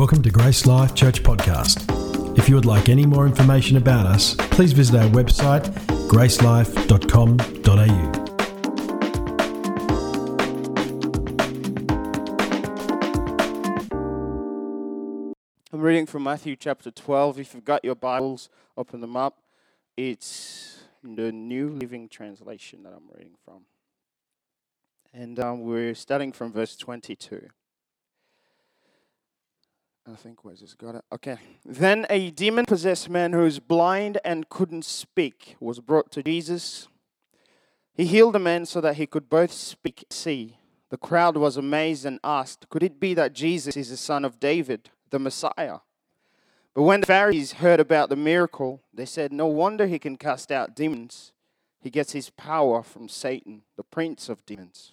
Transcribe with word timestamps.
Welcome 0.00 0.22
to 0.22 0.30
Grace 0.30 0.64
Life 0.64 0.94
Church 0.94 1.22
Podcast. 1.22 1.84
If 2.38 2.48
you 2.48 2.54
would 2.54 2.64
like 2.64 2.88
any 2.88 3.04
more 3.04 3.26
information 3.26 3.76
about 3.76 4.06
us, 4.06 4.34
please 4.34 4.72
visit 4.72 4.98
our 4.98 5.10
website 5.10 5.64
gracelife.com.au. 6.08 8.12
I'm 15.70 15.80
reading 15.82 16.06
from 16.06 16.22
Matthew 16.22 16.56
chapter 16.56 16.90
12. 16.90 17.38
If 17.38 17.52
you've 17.52 17.66
got 17.66 17.84
your 17.84 17.94
Bibles, 17.94 18.48
open 18.78 19.02
them 19.02 19.18
up. 19.18 19.42
It's 19.98 20.78
the 21.04 21.30
New 21.30 21.68
Living 21.68 22.08
Translation 22.08 22.84
that 22.84 22.94
I'm 22.94 23.10
reading 23.14 23.34
from. 23.44 23.66
And 25.12 25.38
um, 25.38 25.60
we're 25.60 25.94
starting 25.94 26.32
from 26.32 26.54
verse 26.54 26.74
22. 26.74 27.50
I 30.12 30.16
think 30.16 30.44
where's 30.44 30.60
this 30.60 30.74
got 30.74 30.96
it? 30.96 31.04
Okay. 31.12 31.36
Then 31.64 32.06
a 32.10 32.30
demon 32.30 32.66
possessed 32.66 33.08
man 33.08 33.32
who 33.32 33.40
was 33.40 33.60
blind 33.60 34.18
and 34.24 34.48
couldn't 34.48 34.84
speak 34.84 35.56
was 35.60 35.78
brought 35.78 36.10
to 36.12 36.22
Jesus. 36.22 36.88
He 37.94 38.06
healed 38.06 38.34
the 38.34 38.40
man 38.40 38.66
so 38.66 38.80
that 38.80 38.96
he 38.96 39.06
could 39.06 39.28
both 39.28 39.52
speak 39.52 40.02
and 40.02 40.12
see. 40.12 40.56
The 40.88 40.96
crowd 40.96 41.36
was 41.36 41.56
amazed 41.56 42.04
and 42.04 42.18
asked, 42.24 42.68
Could 42.68 42.82
it 42.82 42.98
be 42.98 43.14
that 43.14 43.32
Jesus 43.32 43.76
is 43.76 43.90
the 43.90 43.96
son 43.96 44.24
of 44.24 44.40
David, 44.40 44.90
the 45.10 45.20
Messiah? 45.20 45.78
But 46.74 46.82
when 46.82 47.00
the 47.00 47.06
Pharisees 47.06 47.52
heard 47.52 47.78
about 47.78 48.08
the 48.08 48.16
miracle, 48.16 48.82
they 48.92 49.06
said, 49.06 49.32
No 49.32 49.46
wonder 49.46 49.86
he 49.86 49.98
can 49.98 50.16
cast 50.16 50.50
out 50.50 50.74
demons. 50.74 51.32
He 51.80 51.90
gets 51.90 52.12
his 52.12 52.30
power 52.30 52.82
from 52.82 53.08
Satan, 53.08 53.62
the 53.76 53.84
prince 53.84 54.28
of 54.28 54.44
demons. 54.44 54.92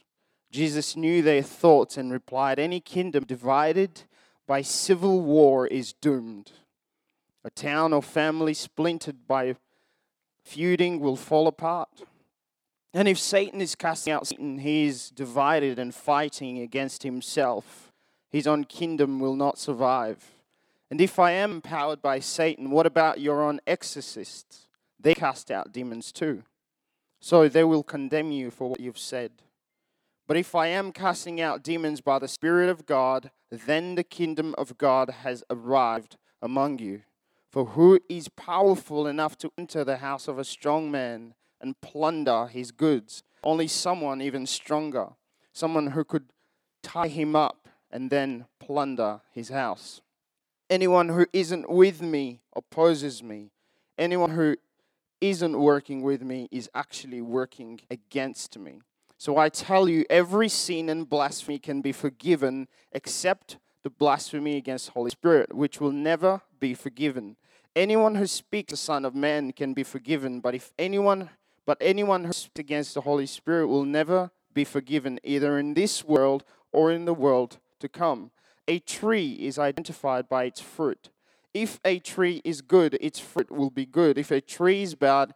Jesus 0.52 0.96
knew 0.96 1.22
their 1.22 1.42
thoughts 1.42 1.98
and 1.98 2.12
replied, 2.12 2.60
Any 2.60 2.80
kingdom 2.80 3.26
divided 3.26 4.04
by 4.48 4.62
civil 4.62 5.22
war 5.22 5.68
is 5.68 5.94
doomed. 5.94 6.54
A 7.44 7.50
town 7.50 7.94
or 7.94 8.02
family 8.02 8.54
splintered 8.54 9.28
by 9.28 9.56
feuding 10.44 11.00
will 11.00 11.18
fall 11.18 11.48
apart. 11.48 12.04
And 12.94 13.08
if 13.08 13.20
Satan 13.20 13.62
is 13.62 13.76
casting 13.76 14.14
out 14.14 14.28
Satan, 14.28 14.60
he 14.60 14.86
is 14.86 15.10
divided 15.10 15.78
and 15.78 15.94
fighting 15.94 16.60
against 16.60 17.04
himself. 17.04 17.92
His 18.30 18.48
own 18.48 18.64
kingdom 18.64 19.20
will 19.20 19.36
not 19.36 19.60
survive. 19.60 20.32
And 20.90 21.02
if 21.02 21.20
I 21.20 21.32
am 21.32 21.52
empowered 21.52 22.02
by 22.02 22.20
Satan, 22.20 22.72
what 22.72 22.86
about 22.86 23.20
your 23.20 23.44
own 23.44 23.60
exorcists? 23.68 24.68
They 25.00 25.14
cast 25.14 25.52
out 25.52 25.74
demons 25.74 26.12
too. 26.12 26.44
So 27.20 27.48
they 27.50 27.64
will 27.64 27.84
condemn 27.84 28.32
you 28.32 28.50
for 28.50 28.70
what 28.70 28.80
you've 28.80 28.98
said. 28.98 29.32
But 30.28 30.36
if 30.36 30.54
I 30.54 30.68
am 30.68 30.92
casting 30.92 31.40
out 31.40 31.64
demons 31.64 32.02
by 32.02 32.20
the 32.20 32.28
Spirit 32.28 32.70
of 32.70 32.86
God, 32.86 33.32
then 33.50 33.96
the 33.96 34.04
kingdom 34.04 34.54
of 34.58 34.78
God 34.78 35.10
has 35.22 35.44
arrived 35.50 36.18
among 36.42 36.80
you. 36.80 37.04
For 37.50 37.66
who 37.66 38.00
is 38.10 38.28
powerful 38.28 39.08
enough 39.08 39.38
to 39.38 39.52
enter 39.58 39.86
the 39.86 39.98
house 39.98 40.28
of 40.28 40.38
a 40.38 40.44
strong 40.44 40.92
man 40.92 41.34
and 41.62 41.80
plunder 41.80 42.48
his 42.48 42.72
goods? 42.72 43.24
Only 43.42 43.70
someone 43.70 44.22
even 44.22 44.46
stronger, 44.46 45.12
someone 45.54 45.88
who 45.92 46.04
could 46.04 46.26
tie 46.84 47.08
him 47.08 47.34
up 47.34 47.70
and 47.90 48.10
then 48.10 48.48
plunder 48.60 49.22
his 49.32 49.48
house. 49.48 50.02
Anyone 50.70 51.08
who 51.08 51.26
isn't 51.32 51.70
with 51.70 52.02
me 52.02 52.42
opposes 52.54 53.24
me. 53.24 53.52
Anyone 53.98 54.32
who 54.32 54.58
isn't 55.22 55.58
working 55.58 56.02
with 56.02 56.22
me 56.22 56.50
is 56.52 56.70
actually 56.76 57.22
working 57.22 57.80
against 57.90 58.60
me. 58.60 58.82
So 59.18 59.38
I 59.38 59.50
tell 59.50 59.90
you, 59.90 60.06
every 60.10 60.48
sin 60.48 60.90
and 60.90 61.10
blasphemy 61.10 61.60
can 61.60 61.82
be 61.82 61.92
forgiven 61.92 62.68
except 62.92 63.58
the 63.84 63.90
blasphemy 63.90 64.58
against 64.58 64.88
the 64.88 64.92
Holy 64.94 65.10
Spirit, 65.10 65.56
which 65.56 65.82
will 65.82 65.92
never 65.92 66.42
be 66.60 66.74
forgiven. 66.74 67.36
Anyone 67.76 68.16
who 68.16 68.28
speaks 68.28 68.72
the 68.72 68.78
Son 68.78 69.06
of 69.06 69.16
Man 69.16 69.52
can 69.52 69.74
be 69.74 69.84
forgiven, 69.84 70.40
but 70.40 70.56
if 70.56 70.72
anyone 70.78 71.30
but 71.66 71.78
anyone 71.82 72.24
who 72.24 72.32
speaks 72.32 72.60
against 72.62 72.94
the 72.94 73.02
Holy 73.02 73.26
Spirit 73.26 73.68
will 73.68 73.84
never 73.84 74.32
be 74.54 74.64
forgiven, 74.64 75.20
either 75.24 75.60
in 75.60 75.74
this 75.74 76.04
world 76.04 76.46
or 76.72 76.92
in 76.92 77.04
the 77.04 77.14
world 77.14 77.60
to 77.80 77.90
come. 77.90 78.32
A 78.70 78.80
tree 78.80 79.34
is 79.34 79.60
identified 79.60 80.30
by 80.30 80.46
its 80.46 80.62
fruit. 80.62 81.10
If 81.54 81.80
a 81.84 82.00
tree 82.00 82.42
is 82.46 82.62
good, 82.62 82.98
its 83.02 83.20
fruit 83.20 83.52
will 83.52 83.70
be 83.70 83.86
good. 83.86 84.18
If 84.18 84.32
a 84.32 84.40
tree 84.40 84.82
is 84.82 84.96
bad, 84.96 85.34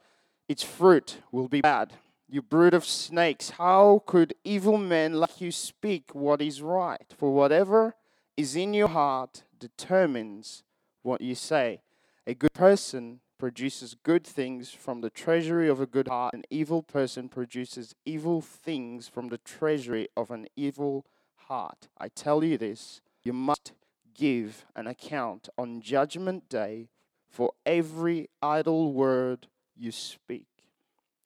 its 0.48 0.64
fruit 0.64 1.18
will 1.32 1.50
be 1.50 1.62
bad. 1.62 1.94
You 2.34 2.42
brood 2.42 2.74
of 2.74 2.86
snakes, 2.86 3.50
how 3.50 4.04
could 4.06 4.36
evil 4.46 4.78
men 4.78 5.16
like 5.16 5.42
you 5.42 5.52
speak 5.52 6.16
what 6.16 6.42
is 6.42 6.62
right? 6.62 7.14
For 7.18 7.34
whatever 7.34 7.96
is 8.38 8.56
in 8.56 8.74
your 8.74 8.88
heart 8.88 9.44
determines 9.60 10.64
what 11.02 11.20
you 11.20 11.36
say. 11.36 11.82
A 12.26 12.34
good 12.34 12.54
person 12.54 13.20
produces 13.38 13.98
good 14.02 14.26
things 14.26 14.72
from 14.72 15.02
the 15.02 15.10
treasury 15.10 15.68
of 15.68 15.82
a 15.82 15.86
good 15.86 16.08
heart. 16.08 16.34
An 16.34 16.46
evil 16.50 16.82
person 16.82 17.28
produces 17.28 17.96
evil 18.06 18.40
things 18.40 19.10
from 19.10 19.28
the 19.28 19.40
treasury 19.40 20.08
of 20.16 20.32
an 20.32 20.48
evil 20.56 21.06
heart. 21.36 21.90
I 21.98 22.08
tell 22.08 22.46
you 22.46 22.58
this 22.58 23.02
you 23.24 23.34
must 23.34 23.74
give 24.14 24.66
an 24.74 24.88
account 24.88 25.50
on 25.58 25.82
Judgment 25.82 26.48
Day 26.48 26.88
for 27.30 27.52
every 27.66 28.30
idle 28.42 28.94
word 28.94 29.48
you 29.76 29.92
speak 29.92 30.46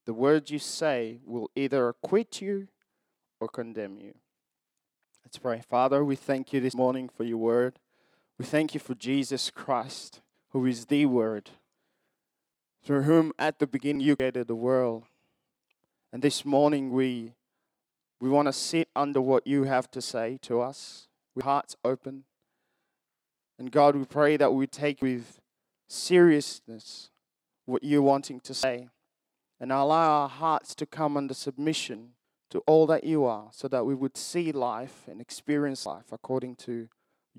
the 0.06 0.14
words 0.14 0.52
you 0.52 0.60
say 0.60 1.20
will 1.26 1.50
either 1.56 1.90
acquit 1.90 2.42
you 2.42 2.68
or 3.40 3.48
condemn 3.48 3.98
you. 3.98 4.14
Let's 5.24 5.38
pray. 5.38 5.62
Father, 5.68 6.06
we 6.06 6.16
thank 6.16 6.54
you 6.54 6.60
this 6.60 6.76
morning 6.76 7.10
for 7.10 7.24
your 7.24 7.38
word. 7.38 7.80
We 8.38 8.46
thank 8.46 8.74
you 8.74 8.80
for 8.80 8.94
Jesus 8.94 9.50
Christ, 9.50 10.22
who 10.50 10.66
is 10.66 10.86
the 10.86 11.08
word, 11.08 11.50
through 12.84 13.04
whom 13.04 13.32
at 13.40 13.60
the 13.60 13.66
beginning 13.66 14.02
you 14.02 14.16
created 14.16 14.48
the 14.48 14.56
world. 14.56 15.06
And 16.14 16.22
this 16.22 16.46
morning 16.46 16.92
we 16.92 17.34
we 18.22 18.30
want 18.30 18.48
to 18.48 18.54
sit 18.54 18.88
under 18.96 19.20
what 19.20 19.46
you 19.46 19.64
have 19.64 19.92
to 19.92 20.02
say 20.02 20.40
to 20.44 20.62
us 20.62 21.08
with 21.36 21.44
hearts 21.44 21.76
open. 21.84 22.24
And 23.60 23.72
God, 23.72 23.96
we 23.96 24.06
pray 24.06 24.38
that 24.38 24.54
we 24.54 24.68
take 24.68 25.02
with 25.02 25.42
seriousness 25.88 27.10
what 27.66 27.84
you're 27.84 28.02
wanting 28.02 28.40
to 28.42 28.54
say 28.54 28.88
and 29.60 29.72
allow 29.72 30.22
our 30.22 30.30
hearts 30.30 30.76
to 30.76 30.86
come 30.86 31.16
under 31.16 31.34
submission 31.34 32.10
to 32.50 32.60
all 32.68 32.86
that 32.88 33.04
you 33.04 33.26
are, 33.26 33.50
so 33.52 33.68
that 33.68 33.86
we 33.86 33.96
would 33.96 34.16
see 34.16 34.52
life 34.52 35.04
and 35.10 35.20
experience 35.20 35.86
life 35.86 36.12
according 36.12 36.56
to 36.56 36.88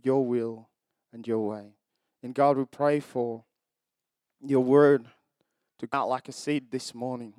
your 0.02 0.26
will 0.26 0.68
and 1.12 1.26
your 1.26 1.46
way. 1.46 1.74
And 2.22 2.34
God, 2.34 2.56
we 2.56 2.64
pray 2.64 3.00
for 3.00 3.44
your 4.44 4.64
word 4.64 5.06
to 5.78 5.86
come 5.86 6.00
out 6.00 6.08
like 6.08 6.28
a 6.28 6.32
seed 6.32 6.70
this 6.70 6.94
morning 6.94 7.34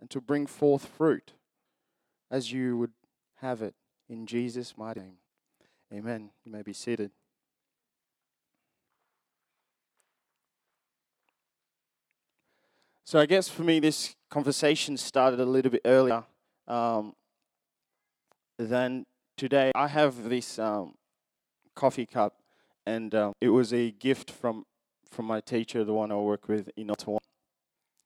and 0.00 0.08
to 0.10 0.20
bring 0.20 0.46
forth 0.46 0.86
fruit 0.86 1.32
as 2.30 2.52
you 2.52 2.76
would 2.78 2.92
have 3.40 3.62
it 3.62 3.74
in 4.08 4.26
Jesus' 4.26 4.76
mighty 4.76 5.00
name. 5.00 5.16
Amen. 5.92 6.30
You 6.44 6.52
may 6.52 6.62
be 6.62 6.72
seated. 6.72 7.10
So 13.04 13.18
I 13.18 13.26
guess 13.26 13.48
for 13.48 13.62
me, 13.62 13.80
this 13.80 14.14
conversation 14.30 14.96
started 14.96 15.40
a 15.40 15.44
little 15.44 15.70
bit 15.70 15.82
earlier 15.84 16.24
um, 16.66 17.14
than 18.58 19.06
today. 19.36 19.72
I 19.74 19.88
have 19.88 20.28
this 20.28 20.58
um, 20.58 20.94
coffee 21.74 22.06
cup, 22.06 22.40
and 22.86 23.14
um, 23.14 23.32
it 23.40 23.48
was 23.48 23.72
a 23.72 23.90
gift 23.90 24.30
from 24.30 24.64
from 25.10 25.24
my 25.24 25.40
teacher, 25.40 25.84
the 25.84 25.94
one 25.94 26.12
I 26.12 26.16
work 26.16 26.48
with 26.48 26.68
in 26.76 26.90
Ottawa. 26.90 27.18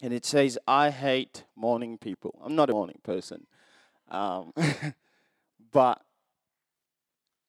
And 0.00 0.12
it 0.12 0.24
says, 0.24 0.58
"I 0.66 0.90
hate 0.90 1.44
morning 1.56 1.98
people." 1.98 2.38
I'm 2.44 2.54
not 2.54 2.70
a 2.70 2.72
morning 2.72 3.00
person, 3.02 3.46
um, 4.08 4.52
but 5.72 6.02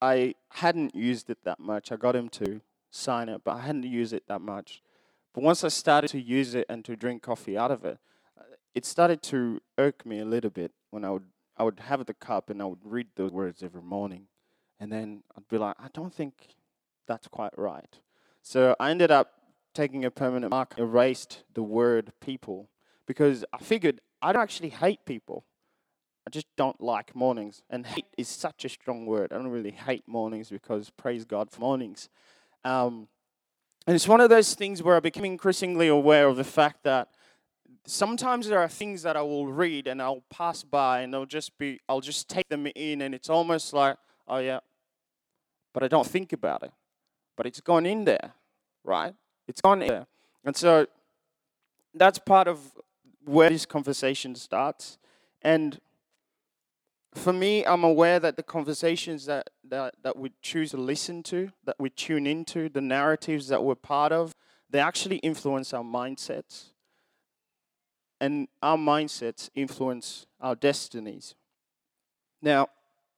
I 0.01 0.35
hadn't 0.49 0.95
used 0.95 1.29
it 1.29 1.39
that 1.43 1.59
much. 1.59 1.91
I 1.91 1.95
got 1.95 2.15
him 2.15 2.29
to 2.29 2.61
sign 2.91 3.29
it, 3.29 3.41
but 3.43 3.55
I 3.55 3.61
hadn't 3.61 3.83
used 3.83 4.13
it 4.13 4.23
that 4.27 4.41
much. 4.41 4.81
But 5.33 5.43
once 5.43 5.63
I 5.63 5.69
started 5.69 6.09
to 6.09 6.21
use 6.21 6.53
it 6.53 6.65
and 6.69 6.85
to 6.85 6.95
drink 6.95 7.23
coffee 7.23 7.57
out 7.57 7.71
of 7.71 7.83
it, 7.85 7.97
it 8.75 8.85
started 8.85 9.21
to 9.23 9.61
irk 9.77 10.05
me 10.05 10.19
a 10.19 10.25
little 10.25 10.49
bit 10.49 10.71
when 10.89 11.05
I 11.05 11.11
would 11.11 11.25
I 11.55 11.63
would 11.63 11.79
have 11.81 12.05
the 12.05 12.15
cup 12.15 12.49
and 12.49 12.61
I 12.61 12.65
would 12.65 12.79
read 12.83 13.07
those 13.15 13.31
words 13.31 13.61
every 13.61 13.81
morning, 13.81 14.27
and 14.79 14.91
then 14.91 15.23
I'd 15.37 15.47
be 15.47 15.57
like, 15.57 15.75
I 15.79 15.87
don't 15.93 16.13
think 16.13 16.33
that's 17.07 17.27
quite 17.27 17.57
right. 17.57 17.99
So 18.41 18.75
I 18.79 18.89
ended 18.89 19.11
up 19.11 19.33
taking 19.73 20.03
a 20.03 20.11
permanent 20.11 20.51
mark, 20.51 20.75
erased 20.77 21.43
the 21.53 21.63
word 21.63 22.11
people 22.19 22.69
because 23.05 23.45
I 23.53 23.57
figured 23.59 24.01
I 24.21 24.31
don't 24.33 24.41
actually 24.41 24.69
hate 24.69 25.05
people. 25.05 25.45
I 26.25 26.29
just 26.29 26.47
don't 26.55 26.79
like 26.81 27.15
mornings. 27.15 27.61
And 27.69 27.85
hate 27.85 28.05
is 28.17 28.27
such 28.27 28.65
a 28.65 28.69
strong 28.69 29.05
word. 29.05 29.33
I 29.33 29.35
don't 29.35 29.47
really 29.47 29.71
hate 29.71 30.07
mornings 30.07 30.49
because 30.49 30.89
praise 30.89 31.25
God 31.25 31.51
for 31.51 31.59
mornings. 31.59 32.09
Um, 32.63 33.07
and 33.85 33.95
it's 33.95 34.07
one 34.07 34.21
of 34.21 34.29
those 34.29 34.53
things 34.53 34.81
where 34.81 34.95
I 34.95 35.01
become 35.01 35.25
increasingly 35.25 35.89
aware 35.89 36.27
of 36.27 36.37
the 36.37 36.45
fact 36.45 36.83
that 36.83 37.09
sometimes 37.85 38.47
there 38.47 38.59
are 38.59 38.67
things 38.67 39.03
that 39.03 39.17
I 39.17 39.21
will 39.21 39.47
read 39.47 39.87
and 39.87 40.01
I'll 40.01 40.23
pass 40.29 40.63
by 40.63 41.01
and 41.01 41.13
I'll 41.15 41.25
just 41.25 41.57
be, 41.57 41.79
I'll 41.87 42.01
just 42.01 42.29
take 42.29 42.49
them 42.49 42.67
in 42.75 43.01
and 43.01 43.13
it's 43.13 43.29
almost 43.29 43.73
like, 43.73 43.97
oh 44.27 44.37
yeah, 44.37 44.59
but 45.73 45.83
I 45.83 45.87
don't 45.87 46.07
think 46.07 46.33
about 46.33 46.63
it. 46.63 46.71
but 47.35 47.45
it's 47.45 47.61
gone 47.61 47.85
in 47.85 48.05
there, 48.05 48.33
right? 48.83 49.13
It's 49.47 49.61
gone 49.61 49.81
in 49.81 49.87
there. 49.87 50.07
And 50.45 50.55
so 50.55 50.87
that's 51.93 52.19
part 52.19 52.47
of 52.47 52.59
where 53.25 53.49
this 53.49 53.65
conversation 53.65 54.35
starts. 54.35 54.97
And 55.41 55.79
for 57.13 57.33
me, 57.33 57.65
I'm 57.65 57.83
aware 57.83 58.19
that 58.19 58.37
the 58.37 58.43
conversations 58.43 59.25
that, 59.25 59.49
that, 59.69 59.95
that 60.03 60.17
we 60.17 60.31
choose 60.41 60.71
to 60.71 60.77
listen 60.77 61.23
to, 61.23 61.51
that 61.65 61.75
we 61.79 61.89
tune 61.89 62.27
into, 62.27 62.69
the 62.69 62.81
narratives 62.81 63.47
that 63.47 63.63
we're 63.63 63.75
part 63.75 64.11
of, 64.11 64.33
they 64.69 64.79
actually 64.79 65.17
influence 65.17 65.73
our 65.73 65.83
mindsets. 65.83 66.72
And 68.23 68.47
our 68.61 68.77
mindsets 68.77 69.49
influence 69.53 70.27
our 70.39 70.55
destinies. 70.55 71.35
Now, 72.41 72.69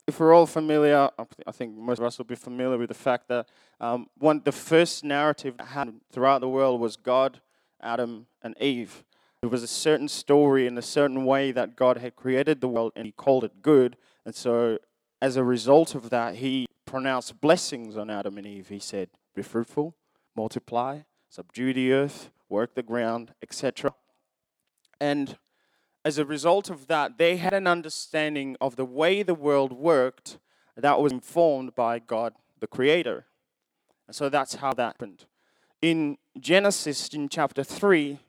if 0.07 0.19
we're 0.19 0.33
all 0.33 0.47
familiar, 0.47 1.11
I 1.45 1.51
think 1.51 1.77
most 1.77 1.99
of 1.99 2.05
us 2.05 2.17
will 2.17 2.25
be 2.25 2.33
familiar 2.33 2.79
with 2.79 2.87
the 2.87 2.95
fact 2.95 3.27
that 3.27 3.47
um, 3.79 4.07
one, 4.17 4.41
the 4.43 4.51
first 4.51 5.03
narrative 5.03 5.57
that 5.57 5.67
happened 5.67 6.01
throughout 6.11 6.41
the 6.41 6.49
world 6.49 6.81
was 6.81 6.97
God, 6.97 7.39
Adam, 7.79 8.25
and 8.41 8.55
Eve. 8.59 9.03
It 9.43 9.51
was 9.51 9.61
a 9.61 9.67
certain 9.67 10.07
story 10.07 10.65
in 10.65 10.75
a 10.75 10.81
certain 10.81 11.23
way 11.23 11.51
that 11.51 11.75
God 11.75 11.97
had 11.97 12.15
created 12.15 12.59
the 12.59 12.67
world 12.67 12.91
and 12.95 13.05
He 13.05 13.11
called 13.11 13.43
it 13.43 13.61
good. 13.61 13.97
And 14.25 14.33
so, 14.33 14.79
as 15.21 15.37
a 15.37 15.43
result 15.43 15.93
of 15.93 16.09
that, 16.09 16.37
He 16.37 16.65
pronounced 16.85 17.39
blessings 17.41 17.95
on 17.95 18.09
Adam 18.09 18.39
and 18.39 18.47
Eve. 18.47 18.69
He 18.69 18.79
said, 18.79 19.09
Be 19.35 19.43
fruitful, 19.43 19.93
multiply, 20.35 21.01
subdue 21.29 21.73
the 21.73 21.93
earth, 21.93 22.31
work 22.49 22.73
the 22.73 22.81
ground, 22.81 23.35
etc. 23.43 23.93
And 24.99 25.37
as 26.03 26.17
a 26.17 26.25
result 26.25 26.69
of 26.69 26.87
that, 26.87 27.17
they 27.17 27.37
had 27.37 27.53
an 27.53 27.67
understanding 27.67 28.55
of 28.61 28.75
the 28.75 28.85
way 28.85 29.23
the 29.23 29.33
world 29.33 29.73
worked 29.73 30.37
that 30.77 30.99
was 30.99 31.11
informed 31.11 31.73
by 31.75 31.99
God, 31.99 32.33
the 32.59 32.67
Creator. 32.67 33.25
And 34.07 34.15
so 34.15 34.29
that's 34.29 34.55
how 34.55 34.73
that 34.73 34.83
happened. 34.83 35.25
In 35.81 36.17
Genesis, 36.39 37.07
in 37.09 37.29
chapter 37.29 37.63
3, 37.63 38.19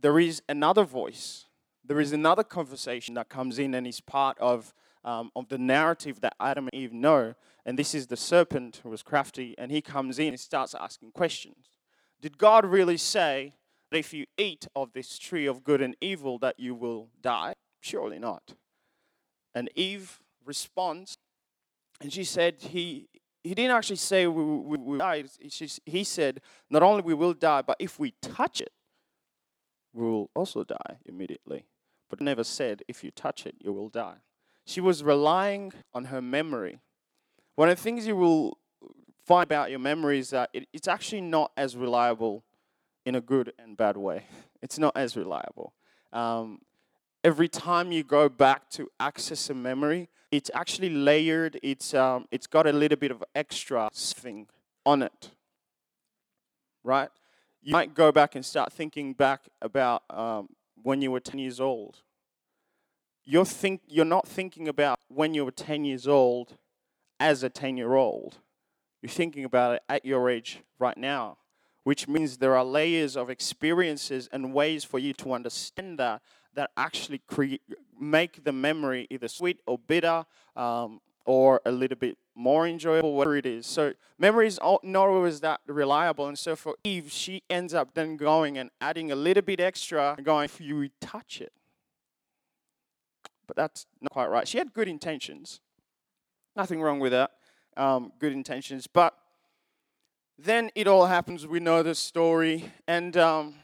there 0.00 0.18
is 0.18 0.42
another 0.48 0.84
voice. 0.84 1.46
There 1.84 2.00
is 2.00 2.12
another 2.12 2.42
conversation 2.42 3.14
that 3.14 3.28
comes 3.28 3.58
in 3.58 3.74
and 3.74 3.86
is 3.86 4.00
part 4.00 4.38
of, 4.38 4.74
um, 5.04 5.30
of 5.36 5.48
the 5.48 5.58
narrative 5.58 6.20
that 6.20 6.34
Adam 6.40 6.68
and 6.72 6.74
Eve 6.74 6.92
know. 6.92 7.34
And 7.64 7.78
this 7.78 7.94
is 7.94 8.06
the 8.06 8.16
serpent 8.16 8.80
who 8.82 8.90
was 8.90 9.02
crafty, 9.02 9.54
and 9.58 9.70
he 9.70 9.80
comes 9.80 10.18
in 10.18 10.28
and 10.28 10.40
starts 10.40 10.74
asking 10.74 11.12
questions. 11.12 11.66
Did 12.20 12.38
God 12.38 12.64
really 12.64 12.96
say 12.96 13.54
that 13.90 13.98
if 13.98 14.12
you 14.12 14.26
eat 14.36 14.66
of 14.74 14.92
this 14.92 15.18
tree 15.18 15.46
of 15.46 15.64
good 15.64 15.80
and 15.80 15.96
evil 16.00 16.38
that 16.38 16.58
you 16.58 16.74
will 16.74 17.08
die? 17.20 17.54
Surely 17.80 18.18
not. 18.18 18.54
And 19.54 19.70
Eve 19.74 20.20
responds, 20.44 21.16
and 22.00 22.12
she 22.12 22.24
said, 22.24 22.56
He, 22.60 23.08
he 23.42 23.54
didn't 23.54 23.76
actually 23.76 23.96
say 23.96 24.26
we 24.26 24.42
will 24.42 24.78
we, 24.78 24.98
die. 24.98 25.24
He 25.86 26.04
said, 26.04 26.40
Not 26.68 26.82
only 26.82 27.02
we 27.02 27.14
will 27.14 27.34
die, 27.34 27.62
but 27.62 27.76
if 27.78 27.98
we 27.98 28.14
touch 28.20 28.60
it, 28.60 28.72
we 29.92 30.04
will 30.04 30.30
also 30.34 30.64
die 30.64 30.98
immediately. 31.06 31.64
But 32.10 32.20
never 32.20 32.44
said, 32.44 32.82
If 32.88 33.02
you 33.02 33.10
touch 33.10 33.46
it, 33.46 33.54
you 33.60 33.72
will 33.72 33.88
die. 33.88 34.16
She 34.66 34.80
was 34.80 35.04
relying 35.04 35.72
on 35.94 36.06
her 36.06 36.20
memory. 36.20 36.80
One 37.54 37.68
of 37.68 37.76
the 37.76 37.82
things 37.82 38.06
you 38.06 38.16
will 38.16 38.58
find 39.24 39.44
about 39.44 39.70
your 39.70 39.78
memory 39.78 40.18
is 40.18 40.30
that 40.30 40.50
it, 40.52 40.68
it's 40.72 40.88
actually 40.88 41.20
not 41.20 41.52
as 41.56 41.76
reliable 41.76 42.44
in 43.06 43.14
a 43.14 43.20
good 43.20 43.52
and 43.58 43.76
bad 43.76 43.96
way. 43.96 44.26
It's 44.62 44.78
not 44.78 44.96
as 44.96 45.16
reliable. 45.16 45.74
Um, 46.12 46.60
every 47.22 47.46
time 47.46 47.92
you 47.92 48.02
go 48.02 48.28
back 48.28 48.68
to 48.70 48.90
access 48.98 49.48
a 49.50 49.54
memory, 49.54 50.08
it's 50.32 50.50
actually 50.54 50.90
layered. 50.90 51.60
It's 51.62 51.94
um, 51.94 52.26
it's 52.32 52.48
got 52.48 52.66
a 52.66 52.72
little 52.72 52.98
bit 52.98 53.10
of 53.12 53.22
extra 53.34 53.90
thing 53.92 54.48
on 54.84 55.02
it, 55.02 55.30
right? 56.82 57.10
You 57.62 57.72
might 57.72 57.94
go 57.94 58.10
back 58.10 58.34
and 58.34 58.44
start 58.44 58.72
thinking 58.72 59.12
back 59.12 59.42
about 59.60 60.02
um, 60.10 60.48
when 60.82 61.02
you 61.02 61.12
were 61.12 61.20
10 61.20 61.38
years 61.38 61.60
old. 61.60 61.98
You're 63.24 63.44
think 63.44 63.82
you're 63.86 64.04
not 64.16 64.26
thinking 64.26 64.66
about 64.66 64.98
when 65.08 65.34
you 65.34 65.44
were 65.44 65.52
10 65.52 65.84
years 65.84 66.08
old 66.08 66.56
as 67.20 67.42
a 67.42 67.50
10 67.50 67.76
year 67.76 67.94
old. 67.94 68.38
You're 69.02 69.10
thinking 69.10 69.44
about 69.44 69.74
it 69.76 69.82
at 69.88 70.04
your 70.04 70.28
age 70.30 70.62
right 70.78 70.96
now 70.96 71.36
which 71.86 72.08
means 72.08 72.38
there 72.38 72.56
are 72.56 72.64
layers 72.64 73.16
of 73.16 73.30
experiences 73.30 74.28
and 74.32 74.52
ways 74.52 74.82
for 74.82 74.98
you 74.98 75.12
to 75.12 75.32
understand 75.32 76.00
that 76.00 76.20
that 76.52 76.68
actually 76.76 77.18
create, 77.28 77.62
make 78.00 78.42
the 78.42 78.50
memory 78.50 79.06
either 79.08 79.28
sweet 79.28 79.60
or 79.68 79.78
bitter 79.78 80.24
um, 80.56 81.00
or 81.26 81.60
a 81.64 81.70
little 81.70 81.96
bit 81.96 82.18
more 82.34 82.66
enjoyable, 82.66 83.14
whatever 83.14 83.36
it 83.36 83.46
is. 83.46 83.68
So 83.68 83.92
memory 84.18 84.48
is 84.48 84.58
not 84.60 85.08
always 85.08 85.38
that 85.42 85.60
reliable. 85.68 86.26
And 86.26 86.36
so 86.36 86.56
for 86.56 86.74
Eve, 86.82 87.12
she 87.12 87.44
ends 87.48 87.72
up 87.72 87.94
then 87.94 88.16
going 88.16 88.58
and 88.58 88.70
adding 88.80 89.12
a 89.12 89.16
little 89.16 89.44
bit 89.44 89.60
extra 89.60 90.16
going, 90.20 90.46
if 90.46 90.60
you 90.60 90.90
touch 91.00 91.40
it. 91.40 91.52
But 93.46 93.54
that's 93.54 93.86
not 94.00 94.10
quite 94.10 94.28
right. 94.28 94.48
She 94.48 94.58
had 94.58 94.74
good 94.74 94.88
intentions. 94.88 95.60
Nothing 96.56 96.82
wrong 96.82 96.98
with 96.98 97.12
that. 97.12 97.30
Um, 97.76 98.10
good 98.18 98.32
intentions. 98.32 98.88
But 98.88 99.14
then 100.38 100.70
it 100.74 100.86
all 100.86 101.06
happens. 101.06 101.46
We 101.46 101.60
know 101.60 101.82
the 101.82 101.94
story, 101.94 102.72
and 102.86 103.16
um, 103.16 103.54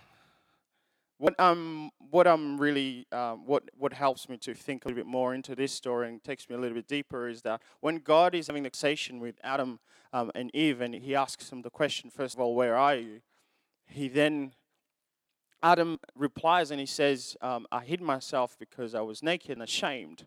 what 1.18 1.34
I'm 1.38 1.90
what 2.10 2.26
I'm 2.26 2.58
really 2.58 3.06
um, 3.12 3.46
what 3.46 3.64
what 3.76 3.92
helps 3.92 4.28
me 4.28 4.36
to 4.38 4.54
think 4.54 4.84
a 4.84 4.88
little 4.88 5.04
bit 5.04 5.06
more 5.06 5.34
into 5.34 5.54
this 5.54 5.72
story 5.72 6.08
and 6.08 6.22
takes 6.24 6.48
me 6.48 6.56
a 6.56 6.58
little 6.58 6.74
bit 6.74 6.88
deeper 6.88 7.28
is 7.28 7.42
that 7.42 7.60
when 7.80 7.98
God 7.98 8.34
is 8.34 8.46
having 8.46 8.64
a 8.66 8.70
conversation 8.70 9.20
with 9.20 9.36
Adam 9.44 9.80
um, 10.12 10.30
and 10.34 10.50
Eve, 10.54 10.80
and 10.80 10.94
he 10.94 11.14
asks 11.14 11.48
them 11.50 11.62
the 11.62 11.70
question 11.70 12.10
first 12.10 12.34
of 12.34 12.40
all, 12.40 12.54
"Where 12.54 12.76
are 12.76 12.96
you?" 12.96 13.20
He 13.86 14.08
then 14.08 14.52
Adam 15.62 16.00
replies 16.16 16.70
and 16.70 16.80
he 16.80 16.86
says, 16.86 17.36
um, 17.40 17.66
"I 17.70 17.84
hid 17.84 18.00
myself 18.00 18.56
because 18.58 18.94
I 18.94 19.02
was 19.02 19.22
naked 19.22 19.50
and 19.50 19.62
ashamed." 19.62 20.26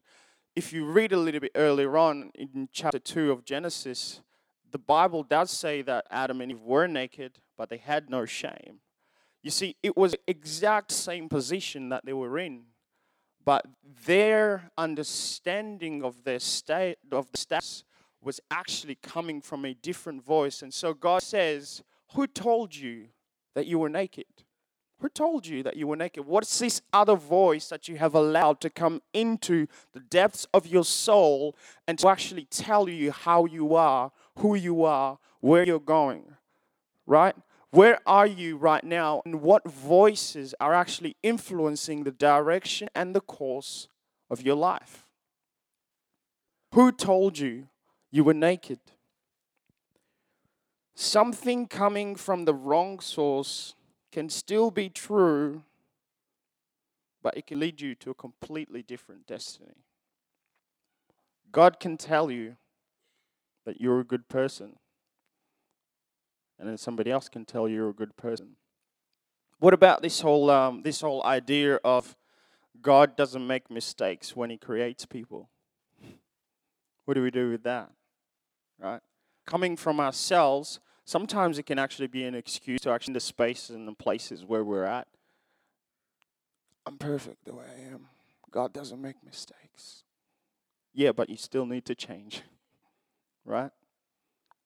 If 0.55 0.71
you 0.71 0.85
read 0.85 1.11
a 1.11 1.17
little 1.17 1.41
bit 1.41 1.51
earlier 1.55 1.97
on 1.97 2.31
in 2.35 2.69
chapter 2.71 2.99
two 2.99 3.31
of 3.31 3.43
Genesis, 3.43 4.21
the 4.75 4.79
Bible 4.79 5.23
does 5.23 5.51
say 5.51 5.81
that 5.83 6.05
Adam 6.11 6.41
and 6.41 6.51
Eve 6.51 6.61
were 6.61 6.85
naked, 6.85 7.39
but 7.57 7.69
they 7.69 7.77
had 7.77 8.09
no 8.09 8.25
shame. 8.25 8.81
You 9.41 9.49
see, 9.49 9.77
it 9.81 9.95
was 9.95 10.17
exact 10.27 10.91
same 10.91 11.29
position 11.29 11.87
that 11.87 12.03
they 12.03 12.11
were 12.11 12.37
in, 12.37 12.63
but 13.45 13.65
their 14.05 14.69
understanding 14.77 16.03
of 16.03 16.25
their 16.25 16.39
state 16.39 16.97
of 17.09 17.31
the 17.31 17.37
status 17.37 17.85
was 18.21 18.41
actually 18.51 18.95
coming 18.95 19.39
from 19.39 19.63
a 19.63 19.73
different 19.73 20.21
voice. 20.25 20.61
And 20.61 20.73
so 20.73 20.93
God 20.93 21.21
says, 21.23 21.81
"Who 22.15 22.27
told 22.27 22.75
you 22.75 23.07
that 23.53 23.67
you 23.67 23.79
were 23.79 23.87
naked?" 23.87 24.25
Who 24.99 25.07
told 25.07 25.45
you 25.45 25.63
that 25.63 25.77
you 25.77 25.87
were 25.87 25.95
naked? 25.95 26.25
What's 26.25 26.59
this 26.59 26.81
other 26.91 27.15
voice 27.15 27.69
that 27.69 27.87
you 27.87 27.97
have 27.97 28.13
allowed 28.13 28.59
to 28.61 28.69
come 28.69 29.01
into 29.13 29.67
the 29.93 29.99
depths 29.99 30.47
of 30.53 30.67
your 30.67 30.83
soul 30.83 31.55
and 31.87 31.97
to 31.99 32.07
actually 32.07 32.45
tell 32.45 32.89
you 32.89 33.11
how 33.11 33.45
you 33.45 33.75
are, 33.75 34.11
who 34.39 34.55
you 34.55 34.83
are, 34.83 35.19
where 35.39 35.65
you're 35.65 35.79
going? 35.79 36.35
Right? 37.05 37.35
Where 37.71 37.99
are 38.05 38.27
you 38.27 38.57
right 38.57 38.83
now? 38.83 39.21
And 39.25 39.41
what 39.41 39.69
voices 39.69 40.55
are 40.59 40.73
actually 40.73 41.17
influencing 41.21 42.03
the 42.03 42.11
direction 42.11 42.89
and 42.95 43.15
the 43.15 43.21
course 43.21 43.87
of 44.29 44.41
your 44.41 44.55
life? 44.55 45.05
Who 46.73 46.91
told 46.91 47.37
you 47.37 47.67
you 48.11 48.23
were 48.23 48.33
naked? 48.33 48.79
Something 50.95 51.67
coming 51.67 52.15
from 52.15 52.45
the 52.45 52.53
wrong 52.53 52.99
source 53.01 53.75
can 54.11 54.29
still 54.29 54.71
be 54.71 54.87
true, 54.87 55.63
but 57.21 57.35
it 57.35 57.47
can 57.47 57.59
lead 57.59 57.81
you 57.81 57.95
to 57.95 58.11
a 58.11 58.13
completely 58.13 58.81
different 58.81 59.27
destiny. 59.27 59.83
God 61.51 61.79
can 61.79 61.97
tell 61.97 62.31
you 62.31 62.55
that 63.65 63.81
you're 63.81 63.99
a 63.99 64.05
good 64.05 64.27
person, 64.27 64.77
and 66.59 66.69
then 66.69 66.77
somebody 66.77 67.11
else 67.11 67.29
can 67.29 67.45
tell 67.45 67.67
you 67.67 67.75
you're 67.75 67.89
a 67.89 67.93
good 67.93 68.15
person. 68.15 68.55
What 69.59 69.73
about 69.73 70.01
this 70.01 70.21
whole 70.21 70.49
um, 70.49 70.81
this 70.83 71.01
whole 71.01 71.23
idea 71.25 71.75
of 71.83 72.15
God 72.81 73.15
doesn't 73.15 73.45
make 73.45 73.71
mistakes 73.71 74.35
when 74.35 74.49
He 74.49 74.57
creates 74.57 75.05
people? 75.05 75.49
What 77.05 77.13
do 77.13 77.21
we 77.21 77.31
do 77.31 77.51
with 77.51 77.63
that? 77.63 77.91
Right? 78.79 79.01
Coming 79.45 79.77
from 79.77 79.99
ourselves, 79.99 80.79
sometimes 81.05 81.59
it 81.59 81.65
can 81.65 81.79
actually 81.79 82.07
be 82.07 82.25
an 82.25 82.35
excuse 82.35 82.81
to 82.81 82.91
actually 82.91 83.13
the 83.13 83.19
spaces 83.19 83.75
and 83.75 83.87
the 83.87 83.93
places 83.93 84.43
where 84.43 84.63
we're 84.63 84.85
at. 84.85 85.07
I'm 86.85 86.97
perfect 86.97 87.45
the 87.45 87.53
way 87.53 87.65
I 87.65 87.93
am. 87.93 88.07
God 88.51 88.73
doesn't 88.73 89.01
make 89.01 89.15
mistakes. 89.23 90.03
Yeah, 90.93 91.11
but 91.11 91.29
you 91.29 91.37
still 91.37 91.65
need 91.65 91.85
to 91.85 91.95
change. 91.95 92.41
Right? 93.45 93.71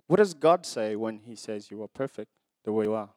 What 0.07 0.17
does 0.17 0.33
God 0.33 0.65
say 0.65 0.95
when 0.95 1.19
He 1.25 1.36
says 1.36 1.69
you 1.69 1.83
are 1.83 1.88
perfect 1.88 2.31
the 2.63 2.71
way 2.71 2.86
you 2.86 2.93
are? 2.93 3.09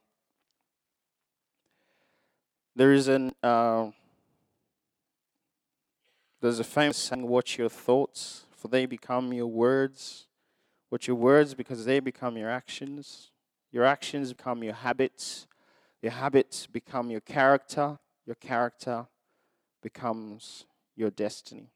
There 2.74 2.92
is 2.92 3.08
an 3.08 3.32
uh, 3.42 3.90
there's 6.40 6.58
a 6.58 6.64
famous 6.64 6.96
saying, 6.96 7.26
"Watch 7.26 7.58
your 7.58 7.68
thoughts, 7.68 8.44
for 8.50 8.68
they 8.68 8.86
become 8.86 9.32
your 9.32 9.46
words." 9.46 10.26
Watch 10.90 11.06
your 11.06 11.16
words 11.16 11.54
because 11.54 11.86
they 11.86 12.00
become 12.00 12.36
your 12.36 12.50
actions. 12.50 13.30
Your 13.70 13.84
actions 13.84 14.34
become 14.34 14.62
your 14.62 14.74
habits. 14.74 15.46
Your 16.02 16.12
habits 16.12 16.66
become 16.66 17.10
your 17.10 17.22
character. 17.22 17.98
Your 18.26 18.34
character 18.34 19.06
becomes 19.82 20.66
your 20.94 21.10
destiny. 21.10 21.70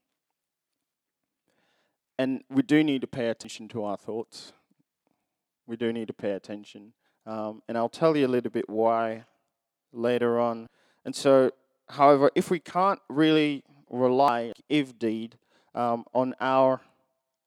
And 2.19 2.43
we 2.49 2.63
do 2.63 2.83
need 2.83 3.01
to 3.01 3.07
pay 3.07 3.29
attention 3.29 3.67
to 3.69 3.83
our 3.83 3.97
thoughts. 3.97 4.53
We 5.67 5.75
do 5.75 5.93
need 5.93 6.07
to 6.07 6.13
pay 6.13 6.31
attention. 6.31 6.93
Um, 7.25 7.61
and 7.67 7.77
I'll 7.77 7.89
tell 7.89 8.15
you 8.17 8.25
a 8.25 8.29
little 8.29 8.49
bit 8.49 8.69
why 8.69 9.25
later 9.91 10.39
on. 10.39 10.69
And 11.05 11.15
so, 11.15 11.51
however, 11.89 12.31
if 12.35 12.49
we 12.49 12.59
can't 12.59 12.99
really 13.09 13.63
rely, 13.89 14.53
if 14.69 14.97
deed, 14.97 15.37
um, 15.75 16.05
on 16.13 16.33
our 16.39 16.81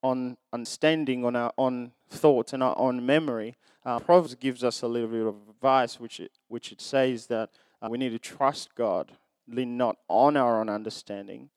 on 0.02 0.38
understanding, 0.52 1.26
on 1.26 1.36
our 1.36 1.52
on 1.58 1.92
thoughts 2.08 2.52
and 2.52 2.62
our 2.62 2.78
own 2.78 3.04
memory, 3.04 3.56
uh, 3.84 3.98
Proverbs 3.98 4.34
gives 4.34 4.62
us 4.64 4.82
a 4.82 4.86
little 4.86 5.08
bit 5.08 5.26
of 5.26 5.36
advice, 5.48 5.98
which 5.98 6.20
it, 6.20 6.32
which 6.48 6.72
it 6.72 6.80
says 6.80 7.26
that 7.26 7.50
uh, 7.82 7.88
we 7.90 7.98
need 7.98 8.10
to 8.10 8.18
trust 8.18 8.74
God, 8.74 9.12
lean 9.48 9.76
not 9.76 9.96
on 10.08 10.36
our 10.36 10.60
own 10.60 10.68
understanding, 10.68 11.50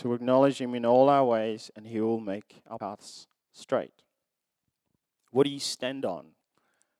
to 0.00 0.14
acknowledge 0.14 0.60
Him 0.60 0.74
in 0.74 0.86
all 0.86 1.08
our 1.08 1.24
ways, 1.24 1.70
and 1.76 1.86
He 1.86 2.00
will 2.00 2.20
make 2.20 2.62
our 2.68 2.78
paths 2.78 3.26
straight. 3.52 4.02
What 5.30 5.44
do 5.44 5.50
you 5.50 5.60
stand 5.60 6.04
on? 6.04 6.28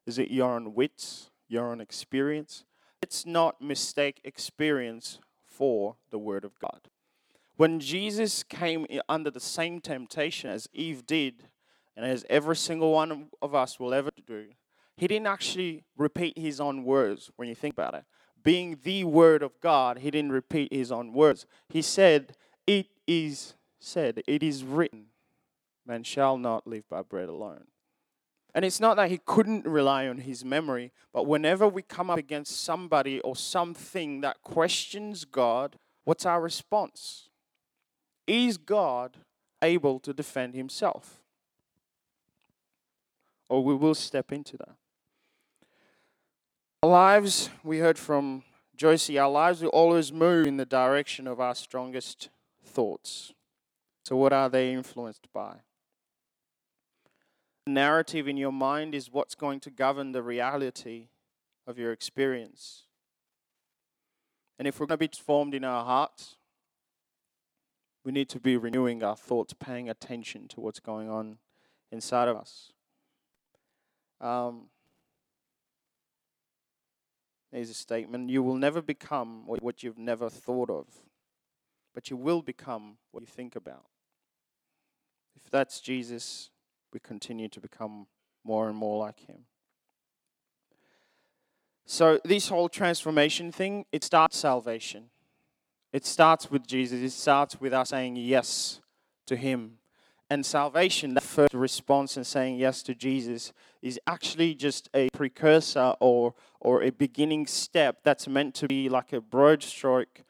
Is 0.06 0.18
it 0.18 0.30
your 0.30 0.54
own 0.54 0.74
wits, 0.74 1.30
your 1.48 1.70
own 1.70 1.80
experience? 1.80 2.64
Let's 3.02 3.24
not 3.24 3.62
mistake 3.62 4.20
experience 4.24 5.18
for 5.44 5.96
the 6.10 6.18
Word 6.18 6.44
of 6.44 6.58
God. 6.58 6.88
When 7.56 7.80
Jesus 7.80 8.42
came 8.42 8.86
under 9.08 9.30
the 9.30 9.40
same 9.40 9.80
temptation 9.80 10.50
as 10.50 10.68
Eve 10.72 11.06
did, 11.06 11.48
and 11.96 12.04
as 12.06 12.24
every 12.30 12.56
single 12.56 12.92
one 12.92 13.28
of 13.42 13.54
us 13.54 13.80
will 13.80 13.92
ever 13.92 14.10
do, 14.26 14.46
he 14.96 15.06
didn't 15.06 15.26
actually 15.26 15.84
repeat 15.96 16.38
his 16.38 16.60
own 16.60 16.84
words 16.84 17.30
when 17.36 17.48
you 17.48 17.54
think 17.54 17.74
about 17.74 17.94
it. 17.94 18.04
Being 18.42 18.78
the 18.82 19.04
Word 19.04 19.42
of 19.42 19.60
God, 19.60 19.98
he 19.98 20.10
didn't 20.10 20.32
repeat 20.32 20.72
his 20.72 20.92
own 20.92 21.12
words. 21.12 21.46
He 21.68 21.82
said, 21.82 22.36
It 22.70 22.86
is 23.08 23.54
said, 23.80 24.22
it 24.28 24.44
is 24.44 24.62
written, 24.62 25.06
man 25.84 26.04
shall 26.04 26.38
not 26.38 26.68
live 26.68 26.88
by 26.88 27.02
bread 27.02 27.28
alone. 27.28 27.64
And 28.54 28.64
it's 28.64 28.78
not 28.78 28.94
that 28.94 29.10
he 29.10 29.18
couldn't 29.18 29.66
rely 29.66 30.06
on 30.06 30.18
his 30.18 30.44
memory, 30.44 30.92
but 31.12 31.26
whenever 31.26 31.66
we 31.66 31.82
come 31.82 32.10
up 32.10 32.18
against 32.18 32.62
somebody 32.62 33.18
or 33.22 33.34
something 33.34 34.20
that 34.20 34.42
questions 34.42 35.24
God, 35.24 35.80
what's 36.04 36.24
our 36.24 36.40
response? 36.40 37.28
Is 38.28 38.56
God 38.56 39.16
able 39.60 39.98
to 39.98 40.12
defend 40.12 40.54
himself? 40.54 41.24
Or 43.48 43.64
we 43.64 43.74
will 43.74 43.96
step 43.96 44.30
into 44.30 44.56
that. 44.58 44.76
Our 46.84 46.90
lives, 46.90 47.50
we 47.64 47.80
heard 47.80 47.98
from 47.98 48.44
Joyce, 48.76 49.10
our 49.10 49.28
lives 49.28 49.60
will 49.60 49.70
always 49.70 50.12
move 50.12 50.46
in 50.46 50.56
the 50.56 50.64
direction 50.64 51.26
of 51.26 51.40
our 51.40 51.56
strongest 51.56 52.28
thoughts. 52.70 53.32
So, 54.04 54.16
what 54.16 54.32
are 54.32 54.48
they 54.48 54.72
influenced 54.72 55.28
by? 55.32 55.56
The 57.66 57.72
narrative 57.72 58.26
in 58.26 58.36
your 58.36 58.52
mind 58.52 58.94
is 58.94 59.10
what's 59.10 59.34
going 59.34 59.60
to 59.60 59.70
govern 59.70 60.12
the 60.12 60.22
reality 60.22 61.08
of 61.66 61.78
your 61.78 61.92
experience. 61.92 62.84
And 64.58 64.66
if 64.66 64.78
we're 64.78 64.86
going 64.86 64.98
to 64.98 65.08
be 65.08 65.16
formed 65.16 65.54
in 65.54 65.64
our 65.64 65.84
hearts, 65.84 66.36
we 68.04 68.12
need 68.12 68.28
to 68.30 68.40
be 68.40 68.56
renewing 68.56 69.02
our 69.02 69.16
thoughts, 69.16 69.52
paying 69.52 69.88
attention 69.88 70.48
to 70.48 70.60
what's 70.60 70.80
going 70.80 71.08
on 71.08 71.38
inside 71.92 72.28
of 72.28 72.36
us. 72.36 72.72
Um, 74.20 74.66
there's 77.52 77.70
a 77.70 77.74
statement 77.74 78.30
You 78.30 78.42
will 78.42 78.56
never 78.56 78.80
become 78.80 79.44
what 79.46 79.82
you've 79.82 79.98
never 79.98 80.30
thought 80.30 80.70
of, 80.70 80.86
but 81.94 82.10
you 82.10 82.16
will 82.16 82.42
become 82.42 82.96
what 83.10 83.20
you 83.20 83.26
think 83.26 83.56
about. 83.56 83.86
If 85.36 85.50
that's 85.50 85.80
Jesus, 85.80 86.50
we 86.92 87.00
continue 87.00 87.48
to 87.48 87.60
become 87.60 88.06
more 88.44 88.68
and 88.68 88.76
more 88.76 88.98
like 88.98 89.20
him. 89.20 89.44
So, 91.86 92.20
this 92.24 92.48
whole 92.48 92.68
transformation 92.68 93.50
thing, 93.50 93.84
it 93.90 94.04
starts 94.04 94.36
salvation. 94.36 95.10
It 95.92 96.06
starts 96.06 96.50
with 96.50 96.66
Jesus. 96.66 97.00
It 97.00 97.10
starts 97.10 97.60
with 97.60 97.72
us 97.72 97.88
saying 97.88 98.16
yes 98.16 98.80
to 99.26 99.36
Him. 99.36 99.78
And 100.32 100.46
salvation, 100.46 101.14
that 101.14 101.24
first 101.24 101.52
response 101.52 102.16
and 102.16 102.24
saying 102.24 102.58
yes 102.58 102.84
to 102.84 102.94
Jesus, 102.94 103.52
is 103.82 103.98
actually 104.06 104.54
just 104.54 104.88
a 104.94 105.08
precursor 105.10 105.94
or, 105.98 106.34
or 106.60 106.82
a 106.84 106.90
beginning 106.90 107.48
step 107.48 107.98
that's 108.04 108.28
meant 108.28 108.54
to 108.56 108.68
be 108.68 108.88
like 108.88 109.12
a 109.12 109.20
broad 109.20 109.62
stroke 109.64 110.22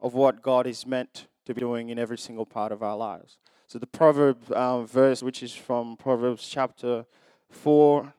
of 0.00 0.14
what 0.14 0.42
God 0.42 0.66
is 0.66 0.86
meant 0.86 1.26
to 1.44 1.54
be 1.54 1.60
doing 1.60 1.90
in 1.90 1.98
every 1.98 2.18
single 2.18 2.46
part 2.46 2.72
of 2.72 2.82
our 2.82 2.96
lives. 2.96 3.38
So 3.66 3.78
the 3.78 3.86
proverb 3.86 4.50
uh, 4.50 4.82
verse, 4.82 5.22
which 5.22 5.42
is 5.42 5.54
from 5.54 5.96
Proverbs 5.96 6.48
chapter 6.48 7.04
4, 7.50 8.14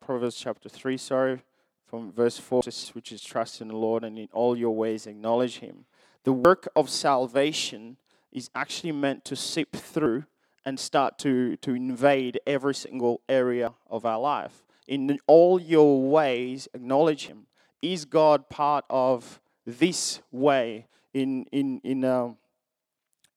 Proverbs 0.00 0.36
chapter 0.36 0.68
3, 0.68 0.96
sorry, 0.96 1.42
from 1.86 2.12
verse 2.12 2.38
4, 2.38 2.62
which 2.92 3.12
is 3.12 3.22
trust 3.22 3.60
in 3.60 3.68
the 3.68 3.76
Lord 3.76 4.04
and 4.04 4.18
in 4.18 4.28
all 4.32 4.56
your 4.56 4.74
ways 4.74 5.06
acknowledge 5.06 5.58
Him. 5.58 5.84
The 6.24 6.32
work 6.32 6.68
of 6.74 6.90
salvation 6.90 7.96
is 8.32 8.50
actually 8.54 8.92
meant 8.92 9.24
to 9.26 9.36
seep 9.36 9.74
through 9.74 10.24
and 10.64 10.80
start 10.80 11.18
to, 11.20 11.56
to 11.58 11.74
invade 11.74 12.40
every 12.46 12.74
single 12.74 13.20
area 13.28 13.72
of 13.88 14.04
our 14.04 14.18
life. 14.18 14.64
In 14.88 15.18
all 15.26 15.60
your 15.60 16.02
ways, 16.02 16.68
acknowledge 16.74 17.28
Him. 17.28 17.46
Is 17.82 18.04
God 18.04 18.48
part 18.48 18.84
of 18.90 19.40
this 19.66 20.20
way 20.30 20.86
in, 21.12 21.44
in, 21.52 21.80
in, 21.84 22.04
uh, 22.04 22.30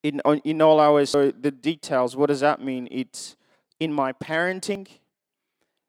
in, 0.04 0.22
in 0.44 0.62
all 0.62 0.80
our? 0.80 1.06
So, 1.06 1.32
the 1.32 1.52
details, 1.52 2.16
what 2.16 2.28
does 2.28 2.40
that 2.40 2.62
mean? 2.62 2.88
It's 2.92 3.36
in 3.80 3.92
my 3.92 4.14
parenting, 4.14 4.88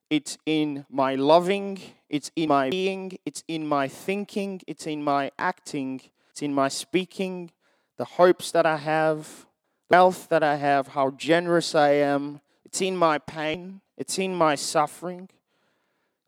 it's 0.09 0.38
in 0.47 0.87
my 0.90 1.14
loving, 1.14 1.78
it's 2.09 2.30
in 2.35 2.49
my 2.49 2.70
being, 2.70 3.18
it's 3.25 3.44
in 3.47 3.66
my 3.66 3.87
thinking, 3.87 4.61
it's 4.66 4.87
in 4.87 5.04
my 5.04 5.30
acting, 5.38 6.00
it's 6.30 6.42
in 6.42 6.52
my 6.52 6.68
speaking, 6.68 7.50
the 7.97 8.04
hopes 8.04 8.50
that 8.52 8.66
I 8.66 8.78
have, 8.78 9.47
wealth 9.90 10.28
that 10.30 10.42
I 10.42 10.56
have, 10.56 10.88
how 10.88 11.11
generous 11.11 11.75
I 11.75 11.90
am. 11.90 12.40
It's 12.64 12.80
in 12.80 12.97
my 12.97 13.18
pain, 13.18 13.80
it's 13.97 14.18
in 14.18 14.35
my 14.35 14.54
suffering, 14.54 15.28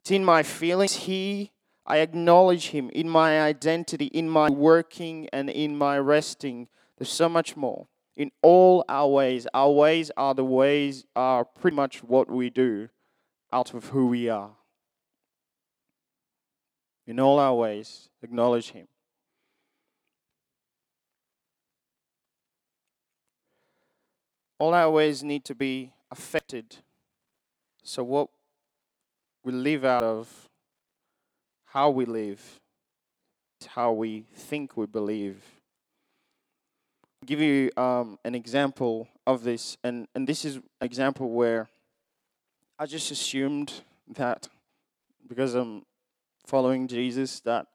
it's 0.00 0.11
in 0.11 0.25
my 0.25 0.42
feelings. 0.42 0.95
He, 0.95 1.52
I 1.92 1.99
acknowledge 1.99 2.68
Him 2.68 2.88
in 2.94 3.06
my 3.06 3.42
identity, 3.42 4.06
in 4.06 4.26
my 4.26 4.49
working, 4.49 5.28
and 5.30 5.50
in 5.50 5.76
my 5.76 5.99
resting. 5.99 6.68
There's 6.96 7.12
so 7.12 7.28
much 7.28 7.54
more. 7.54 7.87
In 8.16 8.30
all 8.40 8.82
our 8.88 9.08
ways, 9.08 9.46
our 9.52 9.70
ways 9.70 10.11
are 10.16 10.32
the 10.32 10.42
ways, 10.42 11.04
are 11.14 11.44
pretty 11.44 11.76
much 11.76 12.02
what 12.02 12.30
we 12.30 12.49
do 12.49 12.88
out 13.52 13.75
of 13.75 13.90
who 13.90 14.06
we 14.06 14.30
are. 14.30 14.52
In 17.06 17.20
all 17.20 17.38
our 17.38 17.54
ways, 17.54 18.08
acknowledge 18.22 18.70
Him. 18.70 18.88
All 24.58 24.72
our 24.72 24.90
ways 24.90 25.22
need 25.22 25.44
to 25.44 25.54
be 25.54 25.92
affected. 26.11 26.76
So, 27.82 28.02
what 28.02 28.30
we 29.44 29.52
live 29.52 29.84
out 29.84 30.02
of, 30.02 30.49
how 31.73 31.88
we 31.88 32.05
live, 32.05 32.61
how 33.69 33.93
we 33.93 34.26
think 34.35 34.76
we 34.76 34.85
believe. 34.85 35.43
I'll 37.23 37.26
give 37.26 37.41
you 37.41 37.71
um, 37.79 38.19
an 38.26 38.35
example 38.35 39.09
of 39.26 39.43
this, 39.43 39.79
and, 39.83 40.07
and 40.14 40.29
this 40.29 40.45
is 40.45 40.57
an 40.57 40.62
example 40.83 41.31
where 41.31 41.69
I 42.79 42.85
just 42.85 43.11
assumed 43.11 43.73
that 44.17 44.49
because 45.26 45.55
I'm 45.55 45.85
following 46.45 46.88
Jesus, 46.88 47.41
that 47.41 47.69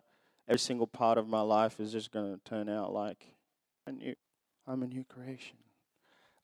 every 0.48 0.60
single 0.60 0.86
part 0.86 1.18
of 1.18 1.27
my 1.27 1.42
life 1.42 1.80
is 1.80 1.92
just 1.92 2.12
going 2.12 2.32
to 2.32 2.39
turn 2.48 2.70
out 2.70 2.94
like 2.94 3.25
a 3.88 3.92
new, 3.92 4.13
I'm 4.68 4.84
a 4.84 4.88
new 4.88 5.06
creation. 5.06 5.58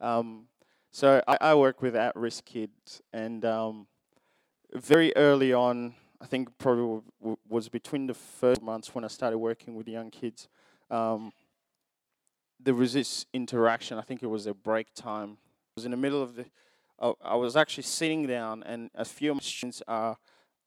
Um, 0.01 0.45
so 0.91 1.21
I, 1.27 1.37
I, 1.39 1.53
work 1.53 1.83
with 1.83 1.95
at-risk 1.95 2.45
kids, 2.45 3.01
and 3.13 3.45
um, 3.45 3.85
very 4.73 5.15
early 5.15 5.53
on, 5.53 5.93
I 6.23 6.25
think 6.25 6.57
probably 6.57 7.01
was 7.53 7.69
between 7.69 8.07
the 8.07 8.13
first 8.13 8.61
months 8.61 8.93
when 8.93 9.05
I 9.05 9.07
started 9.07 9.37
working 9.37 9.75
with 9.75 9.87
young 9.87 10.09
kids. 10.09 10.47
Um, 10.89 11.31
there 12.59 12.73
was 12.73 12.93
this 12.93 13.25
interaction. 13.33 13.97
I 13.97 14.01
think 14.01 14.23
it 14.23 14.27
was 14.27 14.47
a 14.47 14.53
break 14.53 14.93
time. 14.93 15.31
It 15.31 15.75
was 15.75 15.85
in 15.85 15.91
the 15.91 15.97
middle 15.97 16.21
of 16.21 16.35
the 16.35 16.45
I 17.21 17.35
was 17.35 17.57
actually 17.57 17.83
sitting 17.83 18.27
down, 18.27 18.63
and 18.63 18.89
a 18.95 19.03
few 19.03 19.31
of 19.31 19.37
my 19.37 19.41
students 19.41 19.81
are 19.87 20.17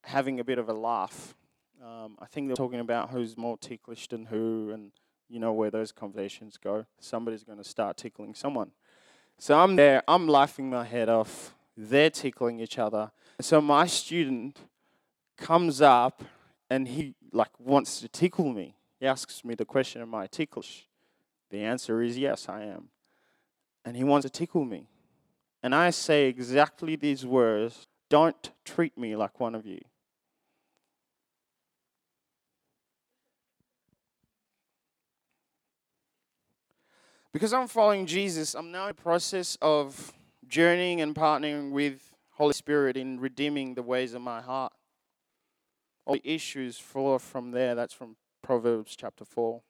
having 0.05 0.39
a 0.39 0.45
bit 0.45 0.59
of 0.59 0.69
a 0.69 0.73
laugh. 0.75 1.35
Um, 1.83 2.17
I 2.21 2.27
think 2.27 2.49
they're 2.49 2.57
talking 2.57 2.81
about 2.81 3.11
who's 3.11 3.37
more 3.39 3.57
ticklish 3.57 4.09
than 4.09 4.27
who, 4.27 4.71
and 4.73 4.93
you 5.29 5.41
know 5.41 5.53
where 5.53 5.71
those 5.71 5.93
conversations 5.93 6.59
go. 6.59 6.85
Somebody's 7.01 7.43
going 7.43 7.59
to 7.59 7.65
start 7.65 7.97
tickling 7.97 8.35
someone. 8.35 8.73
So 9.39 9.59
I'm 9.59 9.77
there, 9.77 10.03
I'm 10.07 10.29
laughing 10.29 10.69
my 10.69 10.85
head 10.85 11.09
off. 11.09 11.55
They're 11.77 12.11
tickling 12.11 12.61
each 12.61 12.79
other. 12.79 13.13
So 13.41 13.61
my 13.61 13.87
student 13.87 14.59
comes 15.39 15.81
up 15.81 16.23
and 16.69 16.89
he 16.89 17.15
like 17.33 17.59
wants 17.59 18.01
to 18.01 18.09
tickle 18.09 18.53
me. 18.53 18.77
He 18.99 19.07
asks 19.07 19.45
me 19.45 19.55
the 19.55 19.65
question, 19.65 20.03
Am 20.03 20.15
I 20.15 20.27
ticklish? 20.27 20.87
The 21.51 21.63
answer 21.63 22.03
is 22.03 22.19
yes, 22.19 22.49
I 22.49 22.63
am. 22.63 22.89
And 23.85 23.97
he 23.97 24.05
wants 24.05 24.25
to 24.25 24.31
tickle 24.31 24.65
me. 24.65 24.89
And 25.63 25.75
I 25.75 25.91
say 25.91 26.27
exactly 26.27 26.97
these 26.97 27.25
words 27.25 27.87
Don't 28.09 28.51
treat 28.65 28.97
me 28.99 29.17
like 29.17 29.39
one 29.41 29.55
of 29.55 29.67
you. 29.67 29.81
Because 37.33 37.53
I'm 37.53 37.69
following 37.69 38.07
Jesus, 38.07 38.55
I'm 38.55 38.73
now 38.73 38.85
in 38.85 38.89
the 38.89 38.95
process 38.95 39.59
of 39.61 40.15
journeying 40.49 41.03
and 41.03 41.15
partnering 41.15 41.71
with 41.71 42.15
Holy 42.31 42.55
Spirit 42.55 42.97
in 42.97 43.21
redeeming 43.21 43.75
the 43.75 43.83
ways 43.83 44.15
of 44.15 44.23
my 44.23 44.41
heart. 44.41 44.73
All 46.07 46.15
the 46.15 46.23
issues 46.25 46.79
flow 46.79 47.19
from 47.19 47.51
there. 47.51 47.75
That's 47.75 47.93
from 47.93 48.17
Proverbs 48.43 48.97
chapter 48.97 49.25
4. 49.25 49.61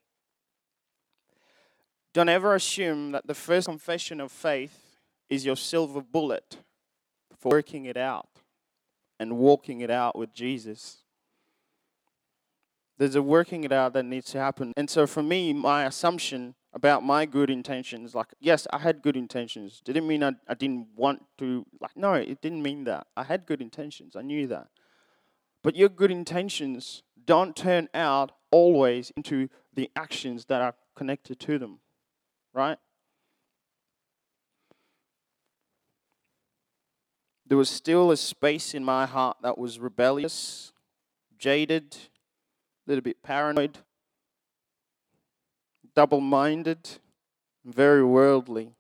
Don't 2.12 2.28
ever 2.28 2.55
assume 2.55 3.12
that 3.12 3.26
the 3.26 3.35
first 3.35 3.66
confession 3.66 4.21
of 4.21 4.31
faith 4.31 4.99
is 5.28 5.45
your 5.45 5.57
silver 5.57 6.00
bullet 6.00 6.59
for 7.38 7.50
working 7.50 7.87
it 7.87 7.97
out 7.97 8.28
and 9.19 9.38
walking 9.38 9.81
it 9.81 9.90
out 9.90 10.16
with 10.16 10.33
Jesus. 10.33 10.99
There's 12.99 13.14
a 13.14 13.23
working 13.23 13.64
it 13.64 13.73
out 13.73 13.93
that 13.95 14.05
needs 14.05 14.31
to 14.33 14.38
happen. 14.38 14.73
And 14.76 14.88
so 14.88 15.07
for 15.07 15.23
me, 15.23 15.52
my 15.52 15.85
assumption 15.85 16.55
about 16.76 17.02
my 17.02 17.25
good 17.25 17.49
intentions. 17.49 18.14
Like, 18.14 18.28
yes, 18.38 18.66
I 18.71 18.78
had 18.78 19.00
good 19.00 19.16
intentions. 19.16 19.81
Didn't 19.83 20.07
mean 20.07 20.23
I, 20.23 20.33
I 20.47 20.52
didn't 20.52 20.88
want 20.95 21.25
to, 21.38 21.64
like, 21.81 21.97
no, 21.97 22.12
it 22.12 22.43
didn't 22.43 22.62
mean 22.62 22.85
that. 22.85 23.07
I 23.16 23.25
had 23.25 23.47
good 23.47 23.62
intentions. 23.62 24.14
I 24.14 24.21
knew 24.21 24.47
that. 24.49 24.69
But 25.67 25.75
your 25.75 25.89
good 25.89 26.13
intentions 26.13 27.03
don't 27.25 27.57
turn 27.57 27.89
out 27.93 28.31
always 28.53 29.11
into 29.17 29.49
the 29.75 29.91
actions 29.97 30.45
that 30.45 30.63
are 30.63 30.77
connected 30.95 31.41
to 31.41 31.59
them, 31.59 31.81
right? 32.55 32.79
There 37.45 37.59
was 37.59 37.69
still 37.69 38.13
a 38.13 38.17
space 38.17 38.75
in 38.75 38.85
my 38.85 39.07
heart 39.07 39.39
that 39.43 39.59
was 39.59 39.81
rebellious, 39.81 40.73
jaded, 41.37 41.97
a 41.97 41.99
little 42.87 43.03
bit 43.03 43.21
paranoid, 43.25 43.79
double 45.97 46.21
minded, 46.21 46.89
very 47.65 48.05
worldly. 48.05 48.71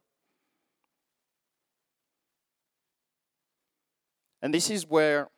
And 4.40 4.54
this 4.54 4.70
is 4.70 4.88
where 4.88 5.30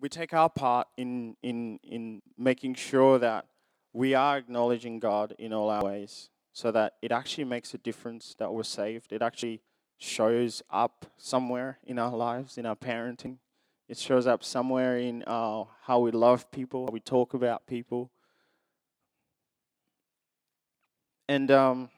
we 0.00 0.08
take 0.08 0.32
our 0.34 0.50
part 0.50 0.88
in, 0.96 1.36
in, 1.42 1.78
in 1.82 2.22
making 2.36 2.74
sure 2.74 3.18
that 3.18 3.46
we 3.92 4.14
are 4.14 4.36
acknowledging 4.36 4.98
God 4.98 5.34
in 5.38 5.52
all 5.52 5.70
our 5.70 5.84
ways 5.84 6.28
so 6.52 6.70
that 6.72 6.94
it 7.02 7.12
actually 7.12 7.44
makes 7.44 7.72
a 7.74 7.78
difference 7.78 8.34
that 8.38 8.52
we're 8.52 8.62
saved. 8.62 9.12
It 9.12 9.22
actually 9.22 9.60
shows 9.98 10.62
up 10.70 11.06
somewhere 11.16 11.78
in 11.84 11.98
our 11.98 12.14
lives, 12.14 12.58
in 12.58 12.66
our 12.66 12.76
parenting. 12.76 13.38
It 13.88 13.96
shows 13.96 14.26
up 14.26 14.44
somewhere 14.44 14.98
in 14.98 15.22
how 15.26 16.00
we 16.00 16.10
love 16.10 16.50
people, 16.50 16.86
how 16.86 16.92
we 16.92 17.00
talk 17.00 17.34
about 17.34 17.66
people, 17.66 18.10
And 21.28 21.50
um, 21.50 21.90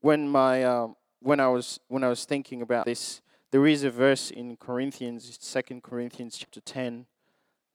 when 0.00 0.28
my 0.28 0.62
uh, 0.62 0.88
when 1.20 1.40
I 1.40 1.48
was 1.48 1.80
when 1.88 2.04
I 2.04 2.08
was 2.08 2.24
thinking 2.24 2.62
about 2.62 2.86
this, 2.86 3.20
there 3.50 3.66
is 3.66 3.84
a 3.84 3.90
verse 3.90 4.30
in 4.30 4.56
Corinthians, 4.56 5.38
Second 5.40 5.82
Corinthians 5.82 6.36
chapter 6.36 6.60
ten, 6.60 7.06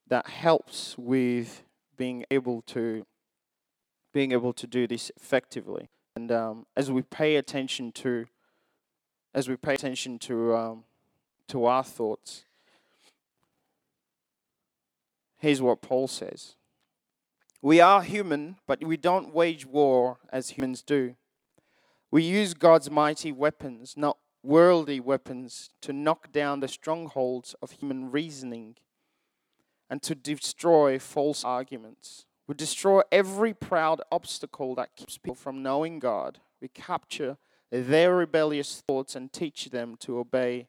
that 0.08 0.28
helps 0.28 0.96
with 0.98 1.64
being 1.98 2.26
able 2.30 2.62
to 2.64 3.06
being 4.12 4.32
able 4.32 4.54
to 4.54 4.68
do 4.68 4.86
this 4.86 5.12
effectively. 5.16 5.90
And 6.16 6.32
um, 6.32 6.66
as 6.76 6.92
we 6.92 7.02
pay 7.02 7.38
attention 7.38 7.92
to 7.94 8.26
as 9.34 9.50
we 9.50 9.56
pay 9.56 9.74
attention 9.74 10.20
to 10.20 10.56
um, 10.56 10.84
to 11.48 11.66
our 11.66 11.84
thoughts, 11.84 12.46
here's 15.38 15.62
what 15.62 15.82
Paul 15.82 16.08
says. 16.08 16.56
We 17.62 17.80
are 17.80 18.04
human, 18.04 18.58
but 18.68 18.84
we 18.84 18.98
don't 18.98 19.34
wage 19.34 19.66
war 19.66 20.18
as 20.32 20.52
humans 20.52 20.82
do. 20.82 21.16
We 22.12 22.22
use 22.22 22.54
God's 22.54 22.92
mighty 22.92 23.32
weapons, 23.32 23.96
not 23.96 24.18
worldly 24.44 25.00
weapons, 25.00 25.72
to 25.82 25.94
knock 25.94 26.32
down 26.32 26.60
the 26.60 26.68
strongholds 26.68 27.56
of 27.62 27.72
human 27.72 28.12
reasoning 28.12 28.76
and 29.90 30.02
to 30.04 30.14
destroy 30.14 31.00
false 31.00 31.44
arguments. 31.44 32.26
We 32.46 32.56
destroy 32.56 33.02
every 33.12 33.54
proud 33.54 34.02
obstacle 34.12 34.76
that 34.76 34.96
keeps 34.96 35.18
people 35.18 35.36
from 35.36 35.64
knowing 35.64 36.00
God. 36.00 36.40
We 36.62 36.68
capture 36.68 37.38
their 37.72 38.16
rebellious 38.16 38.84
thoughts 38.86 39.16
and 39.16 39.32
teach 39.32 39.70
them 39.70 39.96
to 40.02 40.20
obey 40.20 40.68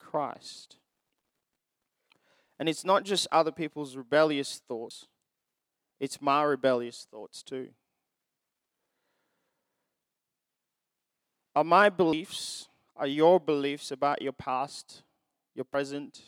Christ. 0.00 0.78
And 2.58 2.68
it's 2.68 2.84
not 2.84 3.04
just 3.04 3.26
other 3.32 3.52
people's 3.52 3.96
rebellious 3.96 4.60
thoughts, 4.68 5.06
it's 6.00 6.20
my 6.20 6.42
rebellious 6.42 7.06
thoughts 7.10 7.42
too. 7.42 7.68
Are 11.54 11.64
my 11.64 11.88
beliefs, 11.90 12.68
are 13.02 13.08
your 13.08 13.40
beliefs 13.40 13.90
about 13.90 14.22
your 14.22 14.32
past, 14.32 15.02
your 15.56 15.64
present, 15.64 16.22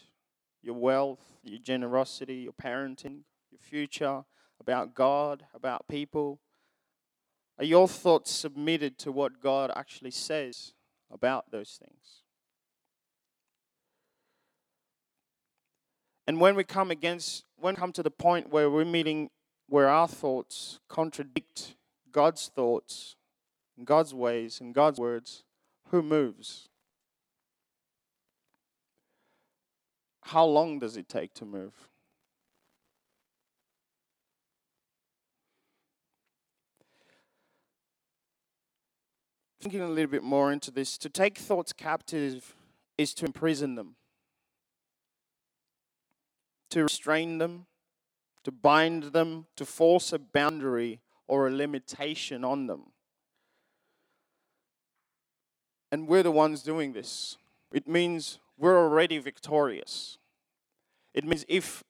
your 0.61 0.75
wealth, 0.75 1.21
your 1.45 1.61
generosity, 1.61 2.35
your 2.35 2.53
parenting, 2.53 3.21
your 3.53 3.61
future, 3.61 4.25
about 4.59 4.93
God, 4.93 5.45
about 5.55 5.87
people? 5.87 6.41
Are 7.61 7.65
your 7.65 7.87
thoughts 7.87 8.33
submitted 8.33 8.99
to 8.99 9.13
what 9.13 9.41
God 9.41 9.71
actually 9.77 10.11
says 10.11 10.73
about 11.13 11.53
those 11.53 11.79
things? 11.81 12.23
And 16.27 16.41
when 16.41 16.57
we 16.57 16.65
come 16.65 16.91
against, 16.91 17.45
when 17.57 17.75
we 17.75 17.79
come 17.79 17.93
to 17.93 18.03
the 18.03 18.11
point 18.11 18.51
where 18.51 18.69
we're 18.69 18.85
meeting 18.85 19.31
where 19.69 19.89
our 19.89 20.09
thoughts 20.09 20.81
contradict 20.89 21.77
God's 22.11 22.51
thoughts, 22.53 23.15
God's 23.85 24.13
ways, 24.13 24.61
and 24.61 24.75
God's 24.75 24.99
words, 24.99 25.44
who 25.95 26.03
moves? 26.03 26.69
How 30.23 30.45
long 30.45 30.81
does 30.81 30.97
it 30.97 31.09
take 31.09 31.33
to 31.35 31.45
move? 31.45 31.73
Thinking 39.61 39.83
a 39.83 39.89
little 39.89 40.11
bit 40.11 40.25
more 40.25 40.51
into 40.51 40.73
this, 40.73 40.99
to 40.99 41.09
take 41.09 41.39
thoughts 41.39 41.73
captive 41.73 42.57
is 42.99 43.15
to 43.15 43.27
imprison 43.27 43.77
them, 43.77 43.95
to 46.71 46.83
restrain 46.83 47.39
them, 47.39 47.67
to 48.43 48.51
bind 48.51 49.05
them, 49.13 49.47
to 49.55 49.65
force 49.65 50.13
a 50.13 50.19
boundary 50.19 50.99
or 51.29 51.47
a 51.47 51.53
limitation 51.53 52.45
on 52.45 52.67
them. 52.67 52.94
And 55.95 56.09
we're 56.09 56.25
the 56.25 56.33
ones 56.33 56.65
doing 56.65 56.93
this. 56.93 57.39
It 57.73 57.87
means 57.87 58.41
we're 58.59 58.77
already 58.77 59.19
victorious. 59.19 60.19
It 61.15 61.25
means 61.25 61.45
if 61.47 61.85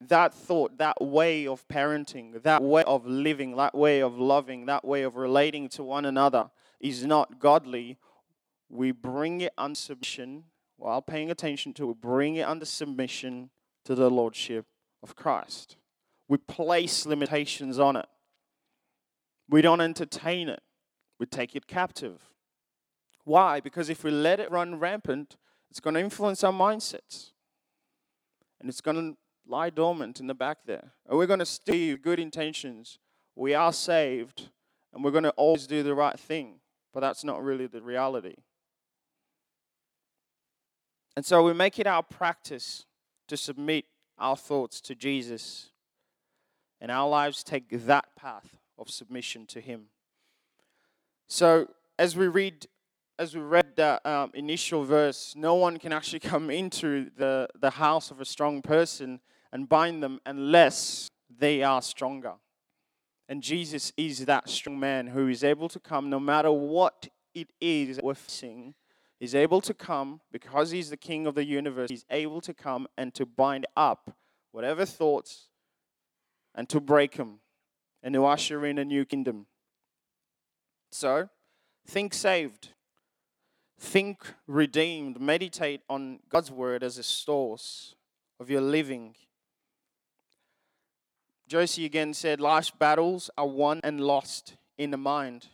that 0.00 0.32
thought, 0.32 0.78
that 0.78 1.00
way 1.00 1.44
of 1.44 1.66
parenting, 1.66 2.40
that 2.40 2.62
way 2.62 2.84
of 2.84 3.04
living, 3.04 3.56
that 3.56 3.74
way 3.74 4.00
of 4.00 4.16
loving, 4.16 4.66
that 4.66 4.84
way 4.84 5.02
of 5.02 5.16
relating 5.16 5.68
to 5.70 5.82
one 5.82 6.04
another 6.04 6.50
is 6.78 7.04
not 7.04 7.40
godly, 7.40 7.98
we 8.68 8.92
bring 8.92 9.40
it 9.40 9.54
under 9.58 9.74
submission 9.74 10.44
while 10.76 11.02
paying 11.02 11.28
attention 11.28 11.74
to 11.74 11.82
it, 11.82 11.86
we 11.86 11.94
bring 11.94 12.36
it 12.36 12.46
under 12.46 12.64
submission 12.64 13.50
to 13.84 13.96
the 13.96 14.08
Lordship 14.08 14.66
of 15.02 15.16
Christ. 15.16 15.76
We 16.28 16.36
place 16.36 17.06
limitations 17.06 17.80
on 17.80 17.96
it. 17.96 18.06
We 19.48 19.62
don't 19.62 19.80
entertain 19.80 20.48
it. 20.48 20.62
We 21.18 21.26
take 21.26 21.56
it 21.56 21.66
captive. 21.66 22.22
Why? 23.28 23.60
Because 23.60 23.90
if 23.90 24.04
we 24.04 24.10
let 24.10 24.40
it 24.40 24.50
run 24.50 24.78
rampant, 24.78 25.36
it's 25.70 25.80
going 25.80 25.92
to 25.92 26.00
influence 26.00 26.42
our 26.42 26.52
mindsets. 26.52 27.32
And 28.58 28.70
it's 28.70 28.80
going 28.80 28.96
to 28.96 29.18
lie 29.46 29.68
dormant 29.68 30.18
in 30.18 30.28
the 30.28 30.34
back 30.34 30.60
there. 30.64 30.92
And 31.06 31.18
we're 31.18 31.26
going 31.26 31.38
to 31.38 31.44
steal 31.46 31.98
good 31.98 32.18
intentions. 32.18 32.98
We 33.36 33.52
are 33.52 33.74
saved, 33.74 34.48
and 34.94 35.04
we're 35.04 35.10
going 35.10 35.24
to 35.24 35.30
always 35.32 35.66
do 35.66 35.82
the 35.82 35.94
right 35.94 36.18
thing. 36.18 36.60
But 36.94 37.00
that's 37.00 37.22
not 37.22 37.44
really 37.44 37.66
the 37.66 37.82
reality. 37.82 38.36
And 41.14 41.26
so 41.26 41.42
we 41.42 41.52
make 41.52 41.78
it 41.78 41.86
our 41.86 42.02
practice 42.02 42.86
to 43.26 43.36
submit 43.36 43.84
our 44.18 44.38
thoughts 44.38 44.80
to 44.80 44.94
Jesus 44.94 45.68
and 46.80 46.90
our 46.90 47.06
lives 47.06 47.44
take 47.44 47.68
that 47.86 48.16
path 48.16 48.56
of 48.78 48.88
submission 48.88 49.44
to 49.48 49.60
Him. 49.60 49.88
So 51.26 51.68
as 51.98 52.16
we 52.16 52.26
read, 52.26 52.68
as 53.18 53.34
we 53.34 53.40
read 53.40 53.74
that 53.76 54.04
um, 54.06 54.30
initial 54.34 54.84
verse, 54.84 55.34
no 55.36 55.54
one 55.54 55.78
can 55.78 55.92
actually 55.92 56.20
come 56.32 56.50
into 56.50 57.10
the, 57.16 57.48
the 57.58 57.70
house 57.70 58.10
of 58.10 58.20
a 58.20 58.24
strong 58.24 58.62
person 58.62 59.20
and 59.52 59.68
bind 59.68 60.02
them 60.02 60.20
unless 60.24 61.08
they 61.38 61.62
are 61.62 61.82
stronger. 61.82 62.34
And 63.28 63.42
Jesus 63.42 63.92
is 63.96 64.24
that 64.26 64.48
strong 64.48 64.78
man 64.78 65.08
who 65.08 65.28
is 65.28 65.44
able 65.44 65.68
to 65.68 65.80
come 65.80 66.08
no 66.08 66.20
matter 66.20 66.50
what 66.50 67.08
it 67.34 67.50
is 67.60 68.00
we're 68.02 68.14
facing. 68.14 68.74
He's 69.20 69.34
able 69.34 69.60
to 69.62 69.74
come 69.74 70.20
because 70.30 70.70
he's 70.70 70.90
the 70.90 70.96
king 70.96 71.26
of 71.26 71.34
the 71.34 71.44
universe. 71.44 71.90
He's 71.90 72.06
able 72.08 72.40
to 72.42 72.54
come 72.54 72.86
and 72.96 73.12
to 73.14 73.26
bind 73.26 73.66
up 73.76 74.12
whatever 74.52 74.86
thoughts 74.86 75.48
and 76.54 76.68
to 76.68 76.80
break 76.80 77.16
them 77.16 77.40
and 78.02 78.14
to 78.14 78.24
usher 78.24 78.64
in 78.64 78.78
a 78.78 78.84
new 78.84 79.04
kingdom. 79.04 79.46
So, 80.90 81.28
think 81.86 82.14
saved, 82.14 82.70
think 83.78 84.34
redeemed, 84.46 85.20
meditate 85.20 85.82
on 85.88 86.20
God's 86.28 86.50
word 86.50 86.82
as 86.82 86.98
a 86.98 87.02
source 87.02 87.94
of 88.40 88.50
your 88.50 88.60
living. 88.60 89.14
Josie 91.46 91.84
again 91.84 92.12
said, 92.12 92.40
Life's 92.40 92.70
battles 92.70 93.30
are 93.38 93.46
won 93.46 93.80
and 93.82 94.00
lost 94.00 94.56
in 94.76 94.90
the 94.90 94.96
mind. 94.96 95.46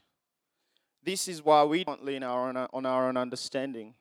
This 1.03 1.29
is 1.29 1.45
why 1.45 1.65
we 1.65 1.85
don't 1.85 2.05
lean 2.05 2.23
our 2.23 2.49
own, 2.49 2.57
on 2.57 2.87
our 2.87 3.09
own 3.09 3.17
understanding, 3.17 3.95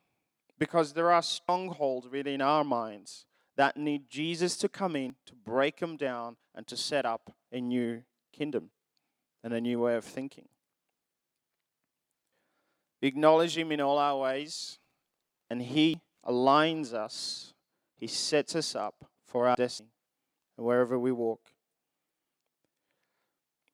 because 0.58 0.92
there 0.92 1.12
are 1.12 1.22
strongholds 1.22 2.08
within 2.08 2.40
our 2.40 2.64
minds 2.64 3.26
that 3.56 3.76
need 3.76 4.08
Jesus 4.08 4.56
to 4.56 4.68
come 4.68 4.96
in 4.96 5.14
to 5.26 5.34
break 5.34 5.78
them 5.78 5.96
down 5.96 6.36
and 6.54 6.66
to 6.66 6.76
set 6.76 7.04
up 7.04 7.32
a 7.52 7.60
new 7.60 8.02
kingdom 8.32 8.70
and 9.42 9.52
a 9.52 9.60
new 9.60 9.78
way 9.80 9.94
of 9.94 10.04
thinking. 10.04 10.48
Acknowledge 13.06 13.56
Him 13.56 13.72
in 13.72 13.80
all 13.80 13.98
our 13.98 14.18
ways, 14.18 14.78
and 15.50 15.62
He 15.62 16.00
aligns 16.26 16.92
us, 16.92 17.52
He 17.96 18.06
sets 18.06 18.54
us 18.54 18.74
up 18.74 19.04
for 19.24 19.48
our 19.48 19.56
destiny 19.56 19.90
wherever 20.56 20.98
we 20.98 21.12
walk. 21.12 21.40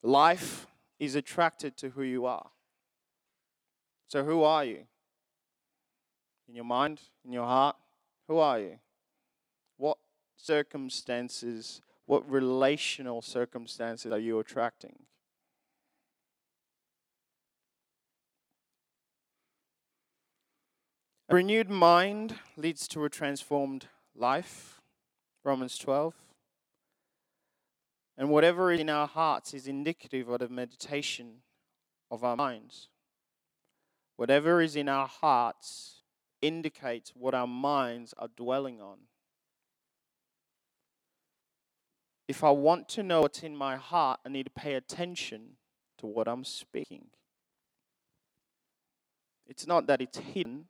Life 0.03 0.67
is 0.99 1.15
attracted 1.15 1.77
to 1.79 1.91
who 1.91 2.03
you 2.03 2.27
are. 2.27 2.51
So, 4.09 4.25
who 4.25 4.43
are 4.43 4.65
you? 4.65 4.85
In 6.49 6.55
your 6.55 6.65
mind, 6.65 7.01
in 7.25 7.33
your 7.33 7.45
heart, 7.45 7.77
who 8.27 8.39
are 8.39 8.59
you? 8.59 8.79
What 9.77 9.99
circumstances, 10.37 11.81
what 12.07 12.29
relational 12.29 13.23
circumstances 13.23 14.11
are 14.11 14.19
you 14.19 14.39
attracting? 14.39 14.99
Renewed 21.31 21.71
mind 21.71 22.35
leads 22.57 22.89
to 22.89 23.05
a 23.05 23.09
transformed 23.09 23.87
life. 24.17 24.81
Romans 25.45 25.79
12. 25.79 26.13
And 28.19 28.31
whatever 28.31 28.73
is 28.73 28.81
in 28.81 28.91
our 28.91 29.07
hearts 29.07 29.55
is 29.55 29.69
indicative 29.69 30.29
of 30.29 30.41
the 30.41 30.49
meditation 30.49 31.43
of 32.11 32.25
our 32.25 32.35
minds. 32.35 32.89
Whatever 34.17 34.61
is 34.61 34.75
in 34.75 34.89
our 34.89 35.07
hearts 35.07 36.03
indicates 36.43 37.13
what 37.15 37.33
our 37.33 37.47
minds 37.47 38.13
are 38.19 38.29
dwelling 38.37 38.81
on. 38.81 38.99
If 42.27 42.43
I 42.43 42.51
want 42.51 42.89
to 42.91 43.05
know 43.05 43.23
what's 43.23 43.45
in 43.45 43.57
my 43.57 43.77
heart, 43.77 44.19
I 44.27 44.31
need 44.31 44.47
to 44.47 44.51
pay 44.51 44.75
attention 44.75 45.59
to 45.99 46.07
what 46.07 46.27
I'm 46.27 46.43
speaking. 46.43 47.07
It's 49.47 49.67
not 49.67 49.87
that 49.87 50.01
it's 50.01 50.19
hidden. 50.19 50.67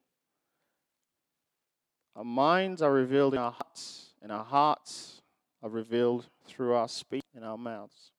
Our 2.17 2.25
minds 2.25 2.83
are 2.83 2.93
revealed 2.93 3.35
in 3.35 3.41
our 3.41 3.53
hearts, 3.53 4.11
and 4.23 4.33
our 4.33 4.45
hearts 4.45 5.23
are 5.63 5.71
revealed 5.71 6.27
through 6.47 6.75
our 6.75 6.89
speech 6.89 7.23
and 7.35 7.45
our 7.45 7.59
mouths. 7.59 8.13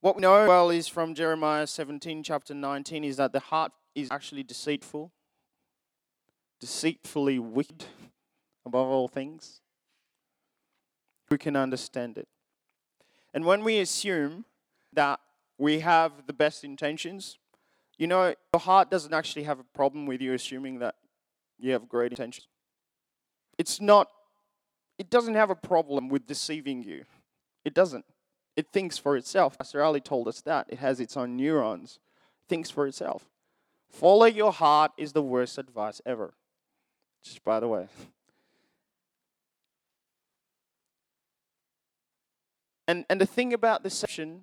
What 0.00 0.16
we 0.16 0.22
know 0.22 0.46
well 0.46 0.70
is 0.70 0.88
from 0.88 1.14
Jeremiah 1.14 1.66
17, 1.66 2.22
chapter 2.22 2.54
19, 2.54 3.04
is 3.04 3.16
that 3.16 3.32
the 3.32 3.40
heart 3.40 3.72
is 3.94 4.08
actually 4.10 4.42
deceitful, 4.42 5.10
deceitfully 6.60 7.38
wicked 7.38 7.84
above 8.64 8.88
all 8.88 9.08
things 9.08 9.60
we 11.30 11.38
can 11.38 11.56
understand 11.56 12.18
it. 12.18 12.28
And 13.34 13.44
when 13.44 13.64
we 13.64 13.78
assume 13.78 14.44
that 14.92 15.20
we 15.58 15.80
have 15.80 16.26
the 16.26 16.32
best 16.32 16.64
intentions, 16.64 17.38
you 17.98 18.06
know, 18.06 18.34
your 18.54 18.60
heart 18.60 18.90
doesn't 18.90 19.12
actually 19.12 19.44
have 19.44 19.58
a 19.58 19.64
problem 19.64 20.06
with 20.06 20.20
you 20.20 20.34
assuming 20.34 20.78
that 20.78 20.94
you 21.58 21.72
have 21.72 21.88
great 21.88 22.12
intentions. 22.12 22.48
It's 23.58 23.80
not, 23.80 24.08
it 24.98 25.10
doesn't 25.10 25.34
have 25.34 25.50
a 25.50 25.54
problem 25.54 26.08
with 26.08 26.26
deceiving 26.26 26.82
you. 26.82 27.04
It 27.64 27.74
doesn't. 27.74 28.04
It 28.56 28.68
thinks 28.72 28.96
for 28.98 29.16
itself. 29.16 29.58
Pastor 29.58 29.82
Ali 29.82 30.00
told 30.00 30.28
us 30.28 30.40
that. 30.42 30.66
It 30.68 30.78
has 30.78 31.00
its 31.00 31.16
own 31.16 31.36
neurons. 31.36 31.98
Thinks 32.48 32.70
for 32.70 32.86
itself. 32.86 33.28
Follow 33.90 34.26
your 34.26 34.52
heart 34.52 34.92
is 34.96 35.12
the 35.12 35.22
worst 35.22 35.58
advice 35.58 36.00
ever. 36.06 36.34
Just 37.22 37.44
by 37.44 37.60
the 37.60 37.68
way. 37.68 37.88
And, 42.88 43.04
and 43.10 43.20
the 43.20 43.26
thing 43.26 43.52
about 43.52 43.82
deception 43.82 44.42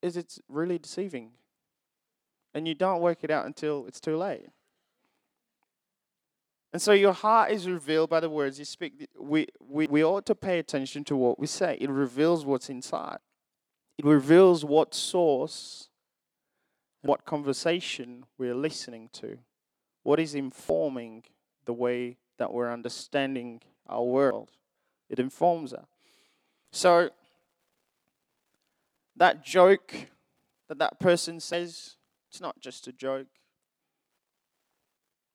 is 0.00 0.16
it's 0.16 0.40
really 0.48 0.78
deceiving. 0.78 1.32
And 2.54 2.66
you 2.66 2.74
don't 2.74 3.02
work 3.02 3.18
it 3.22 3.30
out 3.30 3.44
until 3.44 3.86
it's 3.86 4.00
too 4.00 4.16
late. 4.16 4.48
And 6.72 6.80
so 6.80 6.92
your 6.92 7.12
heart 7.12 7.50
is 7.50 7.68
revealed 7.68 8.10
by 8.10 8.20
the 8.20 8.30
words 8.30 8.58
you 8.58 8.64
speak. 8.64 9.08
We, 9.18 9.48
we, 9.60 9.86
we 9.88 10.04
ought 10.04 10.24
to 10.26 10.34
pay 10.34 10.58
attention 10.58 11.02
to 11.04 11.16
what 11.16 11.38
we 11.38 11.46
say. 11.46 11.76
It 11.80 11.90
reveals 11.90 12.44
what's 12.44 12.68
inside, 12.68 13.18
it 13.98 14.04
reveals 14.04 14.64
what 14.64 14.94
source, 14.94 15.88
what 17.02 17.24
conversation 17.24 18.24
we're 18.38 18.54
listening 18.54 19.08
to, 19.14 19.38
what 20.02 20.20
is 20.20 20.34
informing 20.34 21.24
the 21.64 21.72
way 21.72 22.16
that 22.38 22.52
we're 22.52 22.72
understanding 22.72 23.60
our 23.86 24.04
world. 24.04 24.50
It 25.08 25.18
informs 25.18 25.74
us. 25.74 25.86
So 26.70 27.10
that 29.16 29.44
joke 29.44 30.06
that 30.70 30.78
that 30.78 31.00
person 31.00 31.40
says, 31.40 31.96
it's 32.30 32.40
not 32.40 32.60
just 32.60 32.86
a 32.86 32.92
joke. 32.92 33.26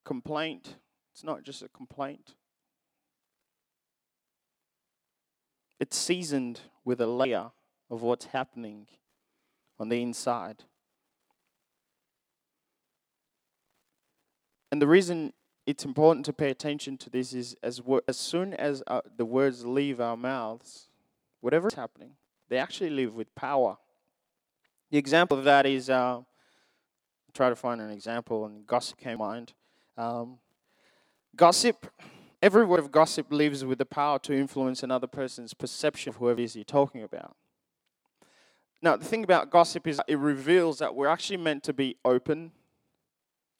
Complaint, 0.06 0.78
it's 1.16 1.24
not 1.24 1.44
just 1.44 1.62
a 1.62 1.70
complaint. 1.70 2.34
It's 5.80 5.96
seasoned 5.96 6.60
with 6.84 7.00
a 7.00 7.08
layer 7.08 7.52
of 7.90 8.02
what's 8.02 8.26
happening 8.26 8.88
on 9.80 9.88
the 9.88 10.02
inside. 10.02 10.66
And 14.74 14.82
the 14.82 14.88
reason 14.88 15.32
it's 15.66 15.86
important 15.86 16.26
to 16.26 16.34
pay 16.34 16.50
attention 16.50 16.98
to 16.98 17.10
this 17.10 17.32
is 17.32 17.56
as, 17.64 17.82
as 18.10 18.18
soon 18.18 18.54
as 18.54 18.84
uh, 18.86 19.00
the 19.16 19.24
words 19.24 19.66
leave 19.66 20.02
our 20.02 20.18
mouths, 20.18 20.90
whatever's 21.40 21.76
happening, 21.76 22.12
they 22.50 22.58
actually 22.58 22.90
live 22.90 23.16
with 23.16 23.34
power. 23.36 23.78
The 24.92 24.98
example 24.98 25.38
of 25.38 25.46
that 25.46 25.66
is 25.66 25.90
uh, 25.90 26.24
try 27.34 27.48
to 27.48 27.56
find 27.56 27.80
an 27.80 27.90
example, 27.90 28.46
and 28.46 28.68
gossip 28.68 28.98
came 28.98 29.14
to 29.14 29.24
mind. 29.24 29.54
Um, 29.98 30.40
gossip, 31.36 31.88
every 32.42 32.66
word 32.66 32.80
of 32.80 32.92
gossip 32.92 33.32
lives 33.32 33.64
with 33.64 33.78
the 33.78 33.86
power 33.86 34.20
to 34.20 34.34
influence 34.34 34.84
another 34.84 35.08
person's 35.08 35.54
perception 35.54 36.10
of 36.10 36.16
whoever 36.18 36.40
it 36.40 36.46
is 36.46 36.56
you're 36.56 36.66
talking 36.66 37.04
about. 37.04 37.36
Now, 38.82 38.96
the 38.96 39.06
thing 39.06 39.24
about 39.24 39.50
gossip 39.50 39.88
is 39.88 40.00
it 40.08 40.18
reveals 40.18 40.80
that 40.80 40.94
we're 40.96 41.08
actually 41.08 41.38
meant 41.38 41.64
to 41.64 41.74
be 41.74 41.96
open, 42.06 42.52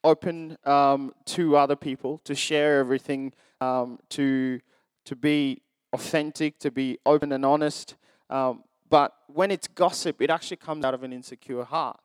open 0.04 0.58
um, 0.66 1.14
to 1.26 1.58
other 1.58 1.76
people, 1.76 2.20
to 2.26 2.36
share 2.36 2.80
everything, 2.80 3.34
um, 3.62 4.00
to 4.10 4.60
to 5.06 5.16
be 5.16 5.62
authentic, 5.94 6.58
to 6.60 6.72
be 6.72 6.98
open 7.06 7.32
and 7.32 7.46
honest. 7.46 7.96
Um, 8.30 8.64
but 8.90 9.14
when 9.28 9.52
it's 9.52 9.68
gossip, 9.68 10.22
it 10.22 10.30
actually 10.30 10.58
comes 10.58 10.84
out 10.84 10.94
of 10.94 11.04
an 11.04 11.14
insecure 11.14 11.64
heart. 11.64 12.00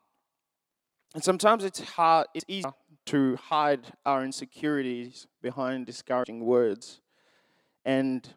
And 1.15 1.25
sometimes 1.25 1.65
it's 1.65 1.81
hard, 1.81 2.29
it's 2.35 2.45
easy 2.47 2.69
to 3.07 3.37
hide 3.37 3.81
our 4.07 4.25
insecurities 4.25 5.27
behind 5.43 5.87
discouraging 5.87 6.45
words. 6.45 7.01
And 7.85 8.29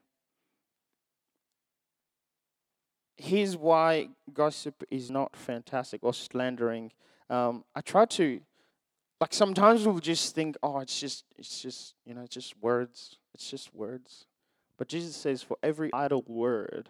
here's 3.17 3.55
why 3.55 4.09
gossip 4.33 4.83
is 4.89 5.11
not 5.11 5.35
fantastic 5.35 6.03
or 6.03 6.13
slandering. 6.13 6.91
Um, 7.29 7.63
I 7.75 7.81
try 7.81 8.05
to, 8.05 8.41
like, 9.21 9.33
sometimes 9.33 9.85
we'll 9.85 9.99
just 9.99 10.33
think, 10.33 10.57
oh, 10.63 10.79
it's 10.79 10.99
just, 10.99 11.25
it's 11.37 11.61
just, 11.61 11.93
you 12.05 12.15
know, 12.15 12.21
it's 12.21 12.33
just 12.33 12.57
words. 12.59 13.17
It's 13.35 13.49
just 13.49 13.73
words. 13.75 14.25
But 14.77 14.87
Jesus 14.87 15.15
says, 15.15 15.43
for 15.43 15.57
every 15.61 15.91
idle 15.93 16.23
word, 16.25 16.89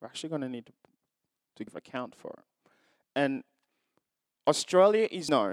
we're 0.00 0.06
actually 0.06 0.28
going 0.28 0.42
to 0.42 0.48
need 0.48 0.66
to, 0.66 0.72
to 1.56 1.64
give 1.64 1.74
account 1.74 2.14
for 2.14 2.34
it. 2.38 2.44
And 3.16 3.42
Australia 4.46 5.08
is 5.10 5.28
known. 5.28 5.52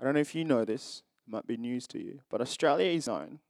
I 0.00 0.04
don't 0.04 0.14
know 0.14 0.20
if 0.20 0.34
you 0.34 0.44
know 0.44 0.64
this. 0.64 1.02
It 1.26 1.32
might 1.32 1.46
be 1.46 1.56
news 1.56 1.86
to 1.88 1.98
you, 1.98 2.20
but 2.30 2.40
Australia 2.40 2.90
is 2.90 3.06
known 3.06 3.40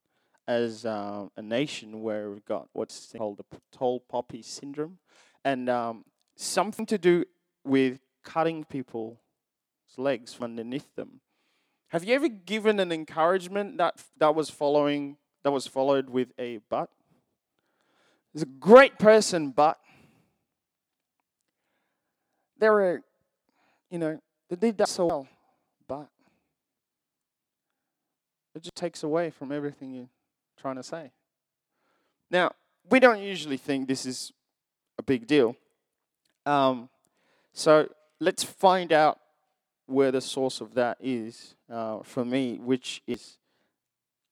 as 0.49 0.85
um, 0.85 1.31
a 1.37 1.43
nation 1.43 2.03
where 2.03 2.31
we've 2.31 2.45
got 2.45 2.69
what's 2.73 3.13
called 3.17 3.39
the 3.39 3.45
tall 3.71 4.01
poppy 4.01 4.43
syndrome, 4.43 4.99
and 5.45 5.69
um, 5.69 6.05
something 6.37 6.87
to 6.87 6.99
do 6.99 7.25
with 7.65 8.01
cutting 8.25 8.65
people's 8.65 9.17
legs 9.97 10.35
from 10.35 10.45
underneath 10.45 10.93
them. 10.97 11.21
Have 11.89 12.05
you 12.05 12.15
ever 12.15 12.29
given 12.29 12.81
an 12.81 12.91
encouragement 12.91 13.79
that 13.79 14.03
that 14.19 14.35
was 14.35 14.51
following 14.51 15.19
that 15.45 15.53
was 15.53 15.67
followed 15.67 16.11
with 16.11 16.33
a 16.39 16.59
but? 16.69 16.91
He's 18.33 18.43
a 18.43 18.47
great 18.47 18.99
person, 18.99 19.51
but 19.51 19.79
they 22.59 22.69
were, 22.69 23.03
you 23.91 23.99
know, 23.99 24.21
they 24.51 24.57
did 24.57 24.79
that 24.79 24.89
so 24.89 25.07
well, 25.07 25.29
but 25.87 26.09
it 28.55 28.63
just 28.63 28.75
takes 28.75 29.03
away 29.03 29.31
from 29.31 29.53
everything 29.53 29.95
you're 29.95 30.09
trying 30.61 30.77
to 30.77 30.83
say. 30.83 31.13
Now, 32.31 32.53
we 32.91 32.99
don't 32.99 33.23
usually 33.23 33.57
think 33.57 33.87
this 33.87 34.05
is 34.05 34.33
a 34.99 35.03
big 35.03 35.27
deal. 35.27 35.57
Um, 36.45 36.89
so 37.53 37.89
let's 38.19 38.43
find 38.43 38.93
out 38.93 39.21
where 39.87 40.11
the 40.11 40.21
source 40.21 40.61
of 40.61 40.75
that 40.75 40.97
is 41.01 41.55
uh, 41.71 42.01
for 42.03 42.25
me, 42.25 42.59
which 42.59 43.03
is 43.07 43.39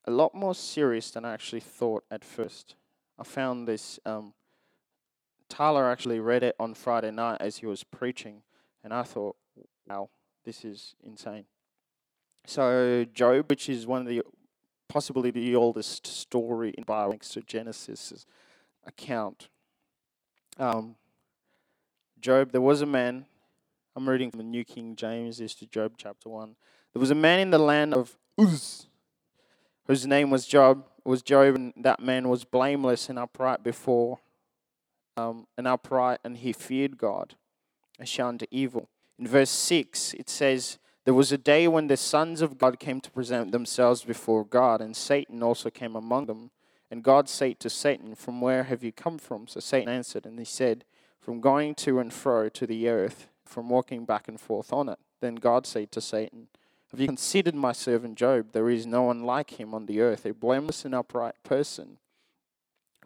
a 0.04 0.10
lot 0.10 0.34
more 0.34 0.54
serious 0.54 1.10
than 1.10 1.24
I 1.24 1.34
actually 1.34 1.60
thought 1.60 2.04
at 2.10 2.24
first. 2.24 2.74
I 3.18 3.24
found 3.24 3.68
this. 3.68 4.00
Um, 4.04 4.34
Tyler 5.48 5.90
actually 5.90 6.20
read 6.20 6.42
it 6.42 6.54
on 6.58 6.74
Friday 6.74 7.10
night 7.10 7.38
as 7.40 7.58
he 7.58 7.66
was 7.66 7.82
preaching, 7.84 8.42
and 8.84 8.92
I 8.92 9.02
thought, 9.02 9.36
wow, 9.88 10.08
this 10.44 10.64
is 10.64 10.94
insane. 11.02 11.44
So, 12.46 13.04
Job, 13.12 13.50
which 13.50 13.68
is 13.68 13.86
one 13.86 14.02
of 14.02 14.06
the 14.06 14.22
possibly 14.88 15.30
the 15.30 15.54
oldest 15.54 16.06
story 16.06 16.74
in 16.76 16.84
Bible, 16.84 17.12
next 17.12 17.30
to 17.30 17.42
Genesis 17.42 18.24
account. 18.86 19.48
Um, 20.58 20.96
Job, 22.20 22.52
there 22.52 22.60
was 22.60 22.80
a 22.80 22.86
man. 22.86 23.26
I'm 23.94 24.08
reading 24.08 24.30
from 24.30 24.38
the 24.38 24.44
New 24.44 24.64
King 24.64 24.96
James. 24.96 25.38
This 25.38 25.54
to 25.56 25.66
Job 25.66 25.92
chapter 25.96 26.28
one. 26.28 26.56
There 26.92 27.00
was 27.00 27.10
a 27.10 27.14
man 27.14 27.40
in 27.40 27.50
the 27.50 27.58
land 27.58 27.94
of 27.94 28.16
Uz, 28.40 28.86
whose 29.86 30.06
name 30.06 30.30
was 30.30 30.46
Job. 30.46 30.84
Was 31.04 31.22
Job, 31.22 31.54
and 31.54 31.72
that 31.76 32.00
man 32.00 32.28
was 32.28 32.44
blameless 32.44 33.08
and 33.08 33.18
upright 33.18 33.62
before, 33.62 34.18
um, 35.16 35.46
and 35.56 35.66
upright, 35.66 36.20
and 36.22 36.36
he 36.36 36.52
feared 36.52 36.98
God, 36.98 37.34
and 37.98 38.08
shunned 38.08 38.46
evil. 38.50 38.88
In 39.18 39.26
verse 39.26 39.50
six, 39.50 40.14
it 40.14 40.28
says, 40.28 40.78
"There 41.04 41.14
was 41.14 41.32
a 41.32 41.38
day 41.38 41.66
when 41.66 41.88
the 41.88 41.96
sons 41.96 42.40
of 42.40 42.58
God 42.58 42.78
came 42.78 43.00
to 43.00 43.10
present 43.10 43.52
themselves 43.52 44.04
before 44.04 44.44
God, 44.44 44.80
and 44.80 44.96
Satan 44.96 45.42
also 45.42 45.70
came 45.70 45.96
among 45.96 46.26
them." 46.26 46.50
And 46.90 47.02
God 47.02 47.28
said 47.28 47.60
to 47.60 47.70
Satan, 47.70 48.14
From 48.14 48.40
where 48.40 48.64
have 48.64 48.82
you 48.82 48.92
come 48.92 49.18
from? 49.18 49.46
So 49.46 49.60
Satan 49.60 49.92
answered, 49.92 50.24
and 50.24 50.38
he 50.38 50.44
said, 50.44 50.84
From 51.18 51.40
going 51.40 51.74
to 51.76 51.98
and 51.98 52.10
fro 52.10 52.48
to 52.48 52.66
the 52.66 52.88
earth, 52.88 53.28
from 53.44 53.68
walking 53.68 54.06
back 54.06 54.26
and 54.26 54.40
forth 54.40 54.72
on 54.72 54.88
it. 54.88 54.98
Then 55.20 55.34
God 55.34 55.66
said 55.66 55.92
to 55.92 56.00
Satan, 56.00 56.48
have 56.90 57.00
you 57.00 57.06
considered 57.06 57.54
my 57.54 57.72
servant 57.72 58.16
Job? 58.16 58.52
There 58.52 58.70
is 58.70 58.86
no 58.86 59.02
one 59.02 59.24
like 59.24 59.60
him 59.60 59.74
on 59.74 59.86
the 59.86 60.00
earth, 60.00 60.24
a 60.24 60.32
blameless 60.32 60.86
and 60.86 60.94
upright 60.94 61.34
person 61.42 61.98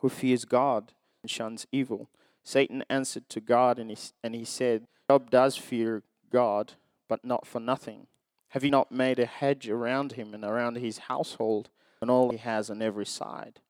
who 0.00 0.08
fears 0.08 0.44
God 0.44 0.92
and 1.20 1.30
shuns 1.30 1.66
evil. 1.72 2.08
Satan 2.44 2.84
answered 2.90 3.28
to 3.30 3.40
God 3.40 3.78
and 3.78 3.90
he, 3.90 3.96
and 4.22 4.34
he 4.34 4.44
said, 4.44 4.86
Job 5.10 5.30
does 5.30 5.56
fear 5.56 6.02
God, 6.30 6.72
but 7.08 7.24
not 7.24 7.46
for 7.46 7.60
nothing. 7.60 8.06
Have 8.48 8.64
you 8.64 8.70
not 8.70 8.92
made 8.92 9.18
a 9.18 9.26
hedge 9.26 9.68
around 9.68 10.12
him 10.12 10.34
and 10.34 10.44
around 10.44 10.76
his 10.76 10.98
household 10.98 11.70
and 12.00 12.10
all 12.10 12.30
he 12.30 12.38
has 12.38 12.70
on 12.70 12.82
every 12.82 13.06
side? 13.06 13.60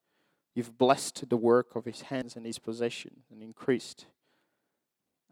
You've 0.55 0.77
blessed 0.77 1.29
the 1.29 1.37
work 1.37 1.75
of 1.77 1.85
his 1.85 2.03
hands 2.03 2.37
and 2.37 2.45
his 2.45 2.59
possession 2.59 3.23
and 3.31 3.43
increased 3.43 4.07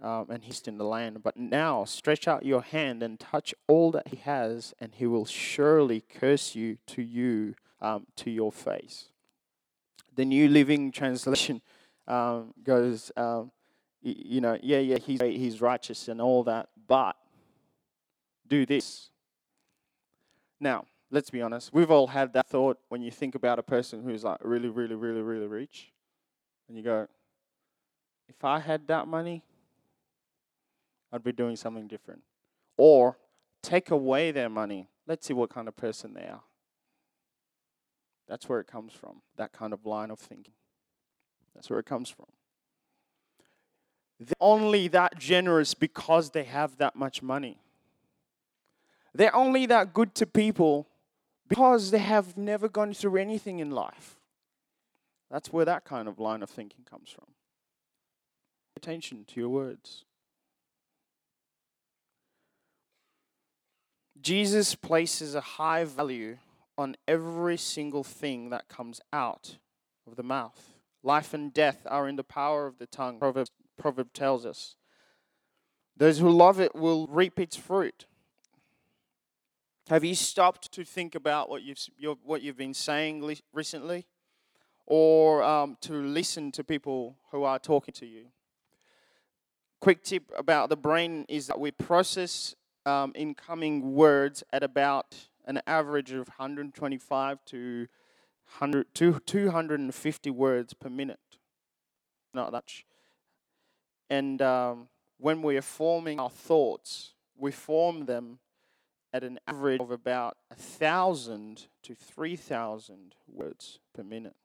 um, 0.02 0.26
and 0.30 0.44
he's 0.44 0.60
in 0.62 0.78
the 0.78 0.84
land. 0.84 1.22
But 1.22 1.36
now 1.36 1.84
stretch 1.84 2.26
out 2.26 2.44
your 2.44 2.62
hand 2.62 3.02
and 3.02 3.18
touch 3.18 3.54
all 3.68 3.90
that 3.92 4.08
he 4.08 4.16
has, 4.16 4.74
and 4.80 4.94
he 4.94 5.06
will 5.06 5.26
surely 5.26 6.00
curse 6.00 6.54
you 6.54 6.78
to 6.88 7.02
you 7.02 7.54
um, 7.80 8.06
to 8.16 8.30
your 8.30 8.52
face. 8.52 9.06
The 10.14 10.24
New 10.24 10.48
Living 10.48 10.92
Translation 10.92 11.62
um, 12.10 12.52
goes, 12.64 13.12
um, 13.16 13.50
y- 14.02 14.16
you 14.18 14.40
know, 14.40 14.58
yeah, 14.62 14.78
yeah, 14.78 14.98
he's 14.98 15.20
he's 15.20 15.60
righteous 15.60 16.08
and 16.08 16.20
all 16.20 16.42
that, 16.44 16.68
but 16.88 17.16
do 18.48 18.66
this. 18.66 19.10
Now, 20.58 20.86
let's 21.10 21.30
be 21.30 21.40
honest. 21.40 21.72
We've 21.72 21.90
all 21.90 22.08
had 22.08 22.32
that 22.32 22.48
thought 22.48 22.78
when 22.88 23.00
you 23.00 23.10
think 23.10 23.34
about 23.34 23.58
a 23.58 23.62
person 23.62 24.02
who's 24.02 24.24
like 24.24 24.38
really, 24.42 24.68
really, 24.68 24.96
really, 24.96 25.22
really 25.22 25.46
rich, 25.46 25.92
and 26.68 26.76
you 26.76 26.82
go, 26.82 27.06
if 28.28 28.44
I 28.44 28.58
had 28.58 28.88
that 28.88 29.06
money, 29.06 29.42
I'd 31.12 31.24
be 31.24 31.32
doing 31.32 31.56
something 31.56 31.86
different. 31.86 32.22
Or 32.76 33.18
take 33.62 33.90
away 33.90 34.32
their 34.32 34.48
money. 34.48 34.88
Let's 35.06 35.26
see 35.26 35.34
what 35.34 35.50
kind 35.50 35.68
of 35.68 35.76
person 35.76 36.14
they 36.14 36.26
are. 36.26 36.42
That's 38.28 38.48
where 38.48 38.60
it 38.60 38.66
comes 38.66 38.92
from, 38.92 39.22
that 39.36 39.52
kind 39.52 39.72
of 39.72 39.84
line 39.84 40.10
of 40.10 40.18
thinking. 40.18 40.54
That's 41.54 41.68
where 41.70 41.78
it 41.78 41.86
comes 41.86 42.08
from. 42.08 42.26
They're 44.18 44.34
only 44.40 44.88
that 44.88 45.18
generous 45.18 45.74
because 45.74 46.30
they 46.30 46.44
have 46.44 46.76
that 46.76 46.94
much 46.94 47.22
money. 47.22 47.58
They're 49.14 49.34
only 49.34 49.66
that 49.66 49.94
good 49.94 50.14
to 50.16 50.26
people 50.26 50.86
because 51.48 51.90
they 51.90 51.98
have 51.98 52.36
never 52.36 52.68
gone 52.68 52.92
through 52.92 53.16
anything 53.16 53.58
in 53.58 53.70
life. 53.70 54.16
That's 55.30 55.52
where 55.52 55.64
that 55.64 55.84
kind 55.84 56.06
of 56.06 56.18
line 56.18 56.42
of 56.42 56.50
thinking 56.50 56.84
comes 56.84 57.10
from. 57.10 57.26
Attention 58.76 59.24
to 59.26 59.40
your 59.40 59.48
words. 59.48 60.04
Jesus 64.20 64.74
places 64.74 65.34
a 65.34 65.40
high 65.40 65.84
value 65.84 66.38
on 66.76 66.96
every 67.08 67.56
single 67.56 68.04
thing 68.04 68.50
that 68.50 68.68
comes 68.68 69.00
out 69.12 69.56
of 70.06 70.16
the 70.16 70.22
mouth. 70.22 70.69
Life 71.02 71.32
and 71.32 71.52
death 71.52 71.86
are 71.86 72.08
in 72.08 72.16
the 72.16 72.24
power 72.24 72.66
of 72.66 72.78
the 72.78 72.86
tongue, 72.86 73.18
Proverb, 73.18 73.48
Proverb 73.78 74.12
tells 74.12 74.44
us. 74.44 74.76
Those 75.96 76.18
who 76.18 76.30
love 76.30 76.60
it 76.60 76.74
will 76.74 77.06
reap 77.06 77.38
its 77.38 77.56
fruit. 77.56 78.06
Have 79.88 80.04
you 80.04 80.14
stopped 80.14 80.70
to 80.72 80.84
think 80.84 81.14
about 81.14 81.48
what 81.48 81.62
you've, 81.62 81.78
what 82.22 82.42
you've 82.42 82.56
been 82.56 82.74
saying 82.74 83.38
recently? 83.52 84.06
Or 84.86 85.42
um, 85.42 85.76
to 85.82 85.94
listen 85.94 86.52
to 86.52 86.64
people 86.64 87.16
who 87.30 87.44
are 87.44 87.58
talking 87.58 87.94
to 87.94 88.06
you? 88.06 88.26
Quick 89.80 90.02
tip 90.02 90.24
about 90.36 90.68
the 90.68 90.76
brain 90.76 91.24
is 91.28 91.46
that 91.46 91.58
we 91.58 91.70
process 91.70 92.54
um, 92.84 93.12
incoming 93.14 93.94
words 93.94 94.42
at 94.52 94.62
about 94.62 95.16
an 95.46 95.60
average 95.66 96.12
of 96.12 96.28
125 96.28 97.44
to 97.46 97.56
100 97.56 97.88
to 97.88 97.88
250 98.58 100.30
words 100.30 100.74
per 100.74 100.88
minute. 100.88 101.18
Not 102.34 102.52
much. 102.52 102.84
And 104.08 104.40
um, 104.42 104.88
when 105.18 105.42
we 105.42 105.56
are 105.56 105.62
forming 105.62 106.18
our 106.20 106.30
thoughts, 106.30 107.14
we 107.36 107.52
form 107.52 108.06
them 108.06 108.38
at 109.12 109.24
an 109.24 109.38
average 109.46 109.80
of 109.80 109.90
about 109.90 110.36
a 110.50 110.54
thousand 110.54 111.66
to 111.82 111.94
three 111.94 112.36
thousand 112.36 113.14
words 113.26 113.78
per 113.94 114.04
minute. 114.04 114.36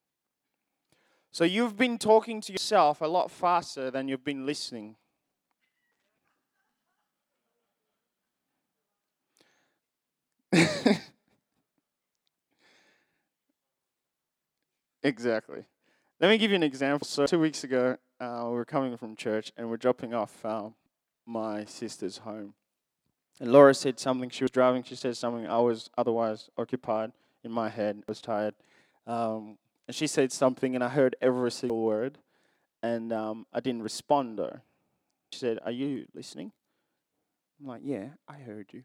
So 1.31 1.43
you've 1.43 1.77
been 1.77 1.97
talking 1.97 2.41
to 2.41 2.51
yourself 2.51 3.01
a 3.01 3.05
lot 3.07 3.29
faster 3.29 3.91
than 3.91 4.07
you've 4.07 4.23
been 4.23 4.45
listening 4.45 4.95
exactly. 15.05 15.65
Let 16.19 16.29
me 16.29 16.37
give 16.37 16.51
you 16.51 16.55
an 16.55 16.63
example. 16.63 17.07
So, 17.07 17.25
two 17.25 17.39
weeks 17.39 17.63
ago, 17.63 17.97
uh, 18.19 18.43
we 18.45 18.51
were 18.51 18.65
coming 18.65 18.95
from 18.97 19.15
church 19.15 19.51
and 19.57 19.69
we're 19.69 19.77
dropping 19.77 20.13
off 20.13 20.43
uh, 20.45 20.69
my 21.25 21.65
sister's 21.65 22.19
home. 22.19 22.53
And 23.39 23.51
Laura 23.51 23.73
said 23.73 23.99
something. 23.99 24.29
She 24.29 24.43
was 24.43 24.51
driving. 24.51 24.83
She 24.83 24.95
said 24.95 25.17
something. 25.17 25.45
I 25.45 25.59
was 25.59 25.89
otherwise 25.97 26.49
occupied 26.57 27.11
in 27.43 27.51
my 27.51 27.69
head. 27.69 27.97
I 27.97 28.03
was 28.07 28.21
tired. 28.21 28.55
Um, 29.05 29.57
and 29.87 29.95
she 29.95 30.07
said 30.07 30.31
something, 30.31 30.73
and 30.73 30.83
I 30.83 30.89
heard 30.89 31.15
every 31.21 31.51
single 31.51 31.81
word. 31.81 32.17
And 32.81 33.11
um, 33.11 33.45
I 33.51 33.59
didn't 33.59 33.83
respond, 33.83 34.39
though. 34.39 34.59
She 35.31 35.39
said, 35.39 35.59
Are 35.65 35.71
you 35.71 36.05
listening? 36.13 36.51
I'm 37.59 37.67
like, 37.67 37.81
Yeah, 37.83 38.09
I 38.27 38.35
heard 38.35 38.67
you. 38.71 38.83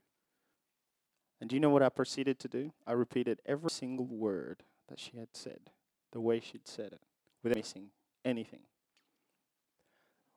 And 1.40 1.48
do 1.48 1.56
you 1.56 1.60
know 1.60 1.70
what 1.70 1.82
I 1.82 1.88
proceeded 1.88 2.38
to 2.40 2.48
do? 2.48 2.72
I 2.86 2.92
repeated 2.92 3.40
every 3.46 3.70
single 3.70 4.06
word 4.06 4.62
that 4.88 4.98
she 4.98 5.16
had 5.16 5.28
said, 5.32 5.70
the 6.12 6.20
way 6.20 6.40
she'd 6.40 6.66
said 6.66 6.92
it, 6.92 7.00
without 7.42 7.56
missing 7.56 7.86
anything. 8.24 8.60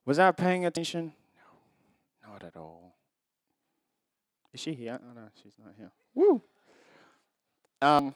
Was 0.06 0.20
I 0.20 0.32
paying 0.32 0.66
attention? 0.66 1.14
No, 2.24 2.32
not 2.32 2.44
at 2.44 2.58
all. 2.58 2.96
Is 4.54 4.60
she 4.60 4.74
here? 4.74 5.00
Oh, 5.02 5.14
no, 5.14 5.28
she's 5.42 5.54
not 5.58 5.74
here. 5.78 5.92
Woo! 6.14 6.42
Um, 7.82 8.14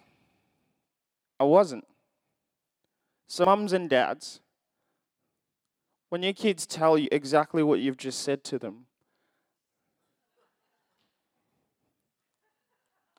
I 1.40 1.44
wasn't. 1.44 1.86
So, 3.28 3.46
mums 3.46 3.74
and 3.74 3.90
dads, 3.90 4.40
when 6.10 6.24
your 6.24 6.34
kids 6.34 6.66
tell 6.66 6.98
you 6.98 7.08
exactly 7.12 7.64
what 7.64 7.80
you've 7.80 7.98
just 7.98 8.22
said 8.22 8.44
to 8.46 8.58
them, 8.58 8.86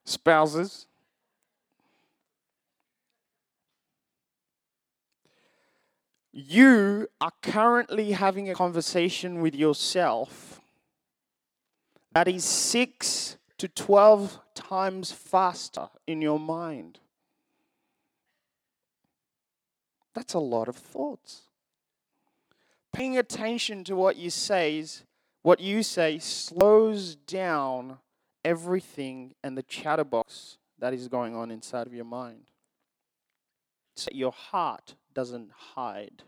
spouses, 0.04 0.87
you 6.38 7.08
are 7.20 7.32
currently 7.42 8.12
having 8.12 8.48
a 8.48 8.54
conversation 8.54 9.40
with 9.40 9.56
yourself 9.56 10.60
that 12.12 12.28
is 12.28 12.44
six 12.44 13.36
to 13.58 13.66
12 13.66 14.38
times 14.54 15.10
faster 15.10 15.88
in 16.06 16.22
your 16.22 16.38
mind. 16.38 17.00
That's 20.14 20.34
a 20.34 20.38
lot 20.38 20.68
of 20.68 20.76
thoughts. 20.76 21.42
Paying 22.92 23.18
attention 23.18 23.82
to 23.84 23.96
what 23.96 24.16
you 24.16 24.30
say, 24.30 24.84
what 25.42 25.58
you 25.58 25.82
say 25.82 26.20
slows 26.20 27.16
down 27.16 27.98
everything 28.44 29.34
and 29.42 29.58
the 29.58 29.64
chatterbox 29.64 30.58
that 30.78 30.94
is 30.94 31.08
going 31.08 31.34
on 31.34 31.50
inside 31.50 31.88
of 31.88 31.94
your 31.94 32.04
mind. 32.04 32.44
So 33.96 34.08
your 34.12 34.32
heart 34.32 34.94
doesn't 35.18 35.50
hide 35.74 36.22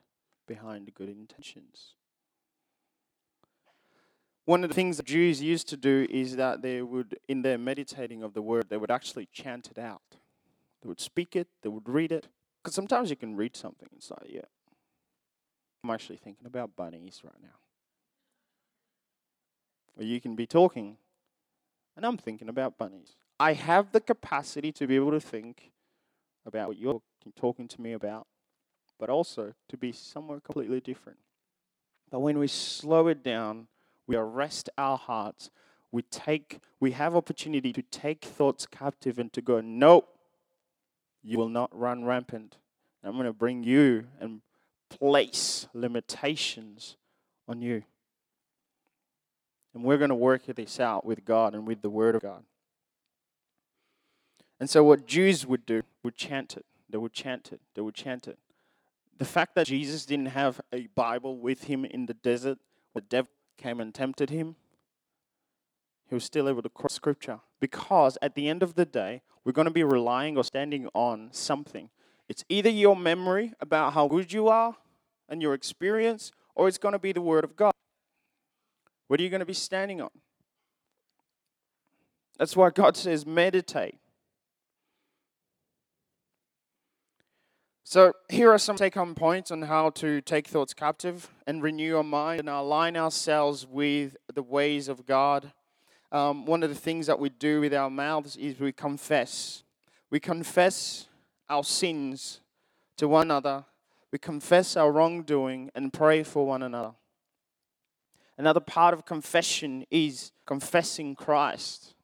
behind 0.49 0.93
good 0.95 1.09
intentions. 1.09 1.95
One 4.47 4.65
of 4.65 4.69
the 4.69 4.75
things 4.75 4.97
that 4.97 5.07
Jews 5.07 5.41
used 5.41 5.69
to 5.69 5.77
do 5.77 6.09
is 6.11 6.35
that 6.35 6.63
they 6.63 6.83
would, 6.83 7.17
in 7.29 7.43
their 7.43 7.57
meditating 7.57 8.25
of 8.25 8.35
the 8.35 8.43
word, 8.43 8.69
they 8.69 8.77
would 8.77 8.91
actually 8.91 9.29
chant 9.31 9.69
it 9.71 9.79
out. 9.79 10.17
They 10.83 10.89
would 10.89 10.99
speak 10.99 11.37
it, 11.37 11.47
they 11.63 11.69
would 11.69 11.89
read 11.89 12.11
it, 12.11 12.27
because 12.61 12.75
sometimes 12.75 13.11
you 13.11 13.15
can 13.15 13.37
read 13.37 13.55
something. 13.55 13.89
It's 13.95 14.11
like, 14.11 14.27
yeah, 14.29 14.51
I'm 15.85 15.91
actually 15.91 16.17
thinking 16.17 16.47
about 16.49 16.75
bunnies 16.75 17.21
right 17.23 17.41
now. 17.41 17.61
Or 19.97 20.03
you 20.03 20.21
can 20.21 20.35
be 20.35 20.49
talking, 20.49 20.97
and 21.97 22.05
I'm 22.05 22.17
thinking 22.17 22.49
about 22.49 22.77
bunnies. 22.77 23.15
I 23.39 23.53
have 23.53 23.93
the 23.93 24.01
capacity 24.01 24.73
to 24.73 24.89
be 24.89 24.97
able 24.97 25.13
to 25.13 25.21
think 25.21 25.71
about 26.45 26.67
what 26.67 26.77
you're 26.77 27.03
talking 27.37 27.69
to 27.69 27.81
me 27.81 27.93
about, 27.93 28.27
but 29.01 29.09
also 29.09 29.55
to 29.69 29.77
be 29.79 29.91
somewhere 29.91 30.39
completely 30.39 30.81
different. 30.81 31.19
But 32.11 32.21
when 32.21 32.39
we 32.39 32.47
slow 32.47 33.09
it 33.09 33.25
down, 33.25 33.67
we 34.07 34.15
arrest 34.15 34.69
our 34.77 34.99
hearts, 34.99 35.51
we 35.91 36.03
take 36.03 36.61
we 36.79 36.93
have 36.93 37.17
opportunity 37.17 37.73
to 37.73 37.83
take 37.83 38.25
thoughts 38.25 38.67
captive 38.67 39.19
and 39.19 39.33
to 39.33 39.41
go, 39.41 39.61
nope, 39.61 40.09
you 41.23 41.39
will 41.39 41.49
not 41.49 41.77
run 41.77 42.05
rampant. 42.05 42.59
I'm 43.03 43.13
going 43.13 43.25
to 43.25 43.33
bring 43.33 43.65
you 43.65 44.07
and 44.21 44.43
place 44.89 45.67
limitations 45.73 46.97
on 47.49 47.63
you. 47.63 47.83
And 49.75 49.85
we're 49.85 49.99
going 49.99 50.11
to 50.11 50.15
work 50.15 50.47
this 50.47 50.79
out 50.79 51.05
with 51.05 51.25
God 51.25 51.55
and 51.55 51.67
with 51.67 51.81
the 51.81 51.91
Word 51.91 52.15
of 52.15 52.23
God. 52.23 52.45
And 54.59 54.69
so, 54.69 54.85
what 54.85 55.07
Jews 55.07 55.47
would 55.47 55.65
do 55.65 55.83
would 56.03 56.17
chant 56.17 56.57
it. 56.57 56.67
They 56.89 56.99
would 56.99 57.13
chant 57.13 57.53
it. 57.53 57.61
They 57.75 57.81
would 57.81 57.95
chant 57.95 58.29
it. 58.29 58.39
The 59.21 59.27
fact 59.27 59.55
that 59.57 59.67
Jesus 59.67 60.07
didn't 60.07 60.27
have 60.29 60.63
a 60.73 60.87
Bible 60.95 61.37
with 61.37 61.65
him 61.65 61.85
in 61.85 62.07
the 62.07 62.15
desert, 62.15 62.57
the 62.95 63.03
devil 63.03 63.31
came 63.59 63.79
and 63.79 63.95
tempted 63.95 64.31
him, 64.31 64.57
he 66.09 66.15
was 66.15 66.25
still 66.25 66.49
able 66.49 66.63
to 66.63 66.71
quote 66.71 66.91
scripture. 66.91 67.41
Because 67.61 68.17
at 68.23 68.35
the 68.35 68.49
end 68.49 68.63
of 68.63 68.77
the 68.77 68.87
day, 68.87 69.21
we're 69.45 69.53
going 69.53 69.67
to 69.67 69.71
be 69.71 69.85
relying 69.85 70.39
or 70.39 70.43
standing 70.43 70.89
on 70.95 71.29
something. 71.33 71.91
It's 72.31 72.45
either 72.49 72.71
your 72.71 72.97
memory 72.97 73.53
about 73.61 73.93
how 73.93 74.09
good 74.09 74.33
you 74.33 74.49
are 74.49 74.77
and 75.29 75.43
your 75.43 75.53
experience, 75.53 76.33
or 76.55 76.67
it's 76.67 76.79
going 76.79 76.95
to 76.95 76.99
be 76.99 77.13
the 77.13 77.21
Word 77.21 77.45
of 77.45 77.57
God. 77.57 77.75
What 79.09 79.21
are 79.21 79.23
you 79.23 79.29
going 79.29 79.41
to 79.41 79.47
be 79.47 79.53
standing 79.53 80.01
on? 80.01 80.11
That's 82.39 82.57
why 82.57 82.71
God 82.71 82.97
says, 82.97 83.27
meditate. 83.27 84.00
So, 87.91 88.13
here 88.29 88.53
are 88.53 88.59
some 88.61 88.77
take 88.77 88.95
home 88.95 89.17
points 89.17 89.51
on 89.51 89.63
how 89.63 89.91
to 89.91 90.21
take 90.21 90.47
thoughts 90.47 90.73
captive 90.73 91.29
and 91.45 91.61
renew 91.61 91.97
our 91.97 92.05
mind 92.05 92.39
and 92.39 92.49
align 92.49 92.97
ourselves 92.97 93.67
with 93.67 94.17
the 94.33 94.45
ways 94.45 94.87
of 94.87 95.07
God 95.07 95.51
um, 96.13 96.47
one 96.47 96.63
of 96.63 96.69
the 96.69 96.77
things 96.77 97.09
that 97.09 97.19
we 97.19 97.31
do 97.31 97.61
with 97.61 97.75
our 97.75 97.91
mouths 97.91 98.37
is 98.37 98.61
we 98.61 98.71
confess. 98.71 99.65
We 100.09 100.21
confess 100.21 101.09
our 101.49 101.65
sins 101.65 102.43
to 102.97 103.09
one 103.09 103.27
another. 103.27 103.65
We 104.13 104.21
confess 104.21 104.77
our 104.77 104.93
wrongdoing 104.93 105.73
and 105.75 105.93
pray 105.93 106.23
for 106.23 106.47
one 106.47 106.63
another. 106.63 106.93
Another 108.39 108.61
part 108.61 108.95
of 108.95 109.05
confession 109.05 109.85
is 109.91 110.31
confessing 110.47 111.17
Christ. 111.17 111.95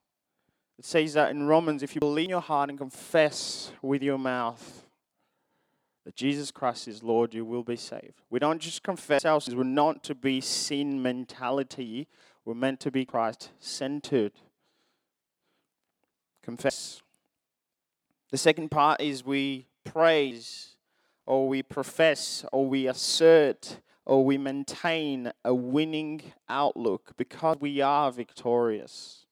It 0.80 0.84
says 0.84 1.12
that 1.12 1.30
in 1.30 1.44
Romans 1.44 1.84
if 1.84 1.94
you 1.94 2.00
believe 2.00 2.24
in 2.24 2.30
your 2.30 2.40
heart 2.40 2.70
and 2.70 2.76
confess 2.76 3.70
with 3.82 4.02
your 4.02 4.18
mouth 4.18 4.85
that 6.06 6.14
Jesus 6.14 6.52
Christ 6.52 6.86
is 6.86 7.02
Lord, 7.02 7.34
you 7.34 7.44
will 7.44 7.64
be 7.64 7.74
saved. 7.74 8.22
We 8.30 8.38
don't 8.38 8.60
just 8.60 8.84
confess 8.84 9.24
our 9.24 9.40
sins, 9.40 9.56
we're 9.56 9.64
not 9.64 10.04
to 10.04 10.14
be 10.14 10.40
sin 10.40 11.02
mentality. 11.02 12.06
We're 12.44 12.54
meant 12.54 12.78
to 12.80 12.92
be 12.92 13.04
Christ 13.04 13.50
centered. 13.58 14.30
Confess. 16.44 17.02
The 18.30 18.38
second 18.38 18.70
part 18.70 19.00
is 19.00 19.24
we 19.24 19.66
praise, 19.82 20.76
or 21.26 21.48
we 21.48 21.64
profess, 21.64 22.44
or 22.52 22.68
we 22.68 22.86
assert, 22.86 23.80
or 24.04 24.24
we 24.24 24.38
maintain 24.38 25.32
a 25.44 25.52
winning 25.52 26.22
outlook 26.48 27.14
because 27.16 27.56
we 27.58 27.80
are 27.80 28.12
victorious. 28.12 29.26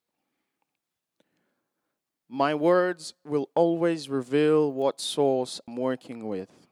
My 2.27 2.53
words 2.53 3.13
will 3.23 3.49
always 3.55 4.09
reveal 4.09 4.73
what 4.73 4.99
source 4.99 5.61
I'm 5.65 5.77
working 5.77 6.27
with. 6.27 6.64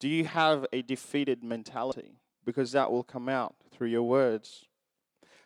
Do 0.00 0.08
you 0.08 0.24
have 0.24 0.66
a 0.72 0.82
defeated 0.82 1.42
mentality? 1.42 2.20
Because 2.44 2.72
that 2.72 2.90
will 2.90 3.02
come 3.02 3.28
out 3.28 3.56
through 3.70 3.88
your 3.88 4.04
words. 4.04 4.64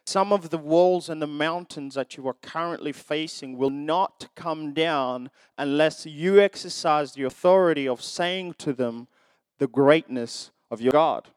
Some 0.04 0.32
of 0.32 0.50
the 0.50 0.58
walls 0.58 1.08
and 1.08 1.22
the 1.22 1.26
mountains 1.26 1.94
that 1.94 2.16
you 2.16 2.26
are 2.26 2.34
currently 2.34 2.92
facing 2.92 3.56
will 3.56 3.70
not 3.70 4.28
come 4.34 4.72
down 4.72 5.30
unless 5.56 6.06
you 6.06 6.40
exercise 6.40 7.12
the 7.12 7.22
authority 7.22 7.86
of 7.86 8.02
saying 8.02 8.54
to 8.58 8.72
them 8.72 9.06
the 9.58 9.68
greatness 9.68 10.50
of 10.70 10.80
your 10.80 10.92
God. 10.92 11.28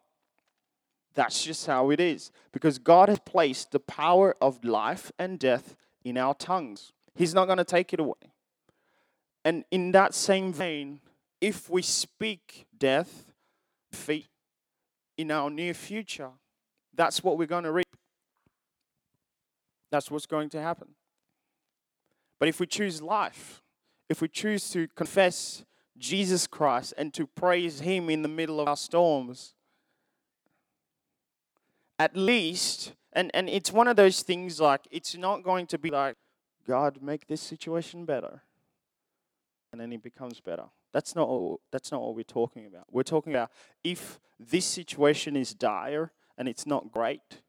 That's 1.14 1.44
just 1.44 1.68
how 1.68 1.92
it 1.92 2.00
is. 2.00 2.32
Because 2.52 2.80
God 2.80 3.08
has 3.08 3.20
placed 3.20 3.72
the 3.72 3.80
power 3.80 4.36
of 4.42 4.64
life 4.66 5.12
and 5.20 5.40
death 5.40 5.76
in 6.04 6.18
our 6.18 6.34
tongues, 6.34 6.92
He's 7.14 7.34
not 7.34 7.46
going 7.46 7.60
to 7.60 7.64
take 7.64 7.94
it 7.94 8.00
away. 8.00 8.34
And 9.46 9.64
in 9.72 9.92
that 9.92 10.14
same 10.14 10.52
vein, 10.52 11.00
if 11.40 11.70
we 11.70 11.82
speak 11.82 12.65
death, 12.78 13.32
defeat 13.92 14.28
in 15.18 15.32
our 15.32 15.50
near 15.50 15.74
future, 15.74 16.32
that's 16.94 17.24
what 17.24 17.38
we're 17.38 17.46
going 17.46 17.64
to 17.64 17.72
reap. 17.72 17.96
That's 19.92 20.12
what's 20.12 20.26
going 20.26 20.50
to 20.50 20.62
happen. 20.62 20.90
But 22.40 22.50
if 22.50 22.60
we 22.60 22.68
choose 22.68 23.02
life, 23.02 23.62
if 24.10 24.22
we 24.22 24.28
choose 24.28 24.70
to 24.72 24.88
confess 24.96 25.64
Jesus 25.98 26.48
Christ 26.48 26.94
and 26.98 27.14
to 27.14 27.26
praise 27.26 27.80
Him 27.80 28.10
in 28.10 28.22
the 28.22 28.28
middle 28.28 28.60
of 28.60 28.68
our 28.68 28.76
storms, 28.76 29.54
at 31.98 32.16
least, 32.16 32.94
and, 33.14 33.32
and 33.34 33.48
it's 33.48 33.72
one 33.72 33.88
of 33.88 33.96
those 33.96 34.22
things 34.22 34.60
like, 34.60 34.82
it's 34.92 35.16
not 35.16 35.44
going 35.44 35.66
to 35.68 35.78
be 35.78 35.90
like, 35.90 36.16
God, 36.68 37.02
make 37.02 37.28
this 37.28 37.42
situation 37.42 38.06
better. 38.06 38.42
And 39.72 39.80
then 39.80 39.94
it 39.94 40.04
becomes 40.04 40.42
better. 40.42 40.66
That's 40.96 41.14
not, 41.14 41.28
what, 41.28 41.60
that's 41.74 41.92
not 41.92 42.02
what 42.02 42.16
we're 42.16 42.24
talking 42.24 42.66
about. 42.68 42.86
We're 42.90 43.04
talking 43.04 43.34
about 43.34 43.52
if 43.84 44.18
this 44.40 44.64
situation 44.64 45.36
is 45.36 45.54
dire 45.54 46.14
and 46.38 46.48
it's 46.48 46.66
not 46.66 46.90
great, 46.90 47.42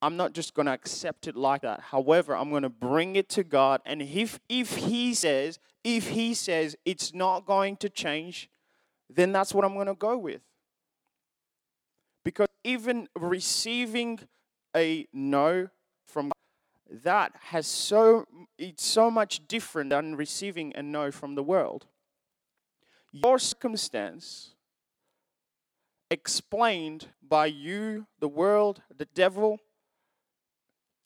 I'm 0.00 0.16
not 0.16 0.32
just 0.32 0.54
going 0.54 0.64
to 0.64 0.72
accept 0.72 1.28
it 1.28 1.36
like 1.36 1.60
that. 1.60 1.80
However, 1.90 2.34
I'm 2.34 2.48
going 2.48 2.62
to 2.62 2.70
bring 2.70 3.16
it 3.16 3.28
to 3.28 3.44
God. 3.44 3.82
And 3.84 4.00
if, 4.00 4.40
if 4.48 4.76
He 4.76 5.12
says, 5.12 5.58
if 5.84 6.08
He 6.08 6.32
says 6.32 6.74
it's 6.86 7.12
not 7.12 7.44
going 7.44 7.76
to 7.76 7.90
change, 7.90 8.48
then 9.10 9.30
that's 9.30 9.52
what 9.52 9.66
I'm 9.66 9.74
going 9.74 9.86
to 9.86 9.94
go 9.94 10.16
with. 10.16 10.40
Because 12.24 12.48
even 12.64 13.08
receiving 13.14 14.20
a 14.74 15.06
no 15.12 15.68
that 16.90 17.32
has 17.40 17.66
so 17.66 18.26
it's 18.58 18.84
so 18.84 19.10
much 19.10 19.46
different 19.46 19.90
than 19.90 20.16
receiving 20.16 20.72
a 20.74 20.82
no 20.82 21.10
from 21.10 21.34
the 21.34 21.42
world. 21.42 21.86
Your 23.12 23.38
circumstance 23.38 24.54
explained 26.10 27.08
by 27.22 27.46
you, 27.46 28.06
the 28.18 28.28
world, 28.28 28.82
the 28.96 29.06
devil, 29.06 29.58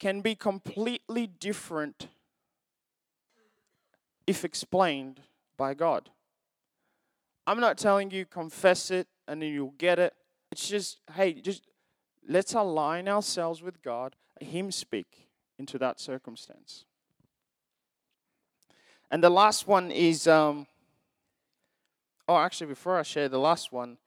can 0.00 0.20
be 0.20 0.34
completely 0.34 1.26
different 1.26 2.08
if 4.26 4.44
explained 4.44 5.20
by 5.56 5.74
God. 5.74 6.10
I'm 7.46 7.60
not 7.60 7.76
telling 7.76 8.10
you 8.10 8.24
confess 8.24 8.90
it 8.90 9.06
and 9.28 9.42
then 9.42 9.50
you'll 9.50 9.74
get 9.76 9.98
it. 9.98 10.14
It's 10.50 10.66
just, 10.68 11.00
hey, 11.12 11.34
just 11.34 11.62
let's 12.26 12.54
align 12.54 13.06
ourselves 13.06 13.62
with 13.62 13.82
God, 13.82 14.16
Him 14.40 14.72
speak 14.72 15.23
into 15.58 15.78
that 15.78 16.00
circumstance. 16.00 16.84
And 19.10 19.22
the 19.22 19.30
last 19.30 19.66
one 19.68 19.90
is, 19.90 20.26
um, 20.26 20.66
oh, 22.28 22.36
actually, 22.36 22.68
before 22.68 22.98
I 22.98 23.02
share 23.02 23.28
the 23.28 23.38
last 23.38 23.72
one, 23.72 23.98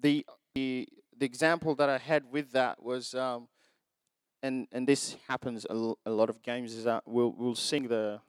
the 0.00 0.26
the, 0.54 0.88
the 1.16 1.26
example 1.26 1.76
that 1.76 1.88
I 1.88 1.98
had 1.98 2.24
with 2.32 2.50
that 2.52 2.82
was, 2.82 3.14
um, 3.14 3.46
and 4.42 4.66
and 4.72 4.88
this 4.88 5.16
happens 5.28 5.66
a, 5.70 5.92
a 6.06 6.10
lot 6.10 6.28
of 6.28 6.42
games 6.42 6.74
is 6.74 6.84
that 6.84 7.04
we'll 7.06 7.32
we'll 7.36 7.54
sing 7.54 7.86
the 7.88 8.20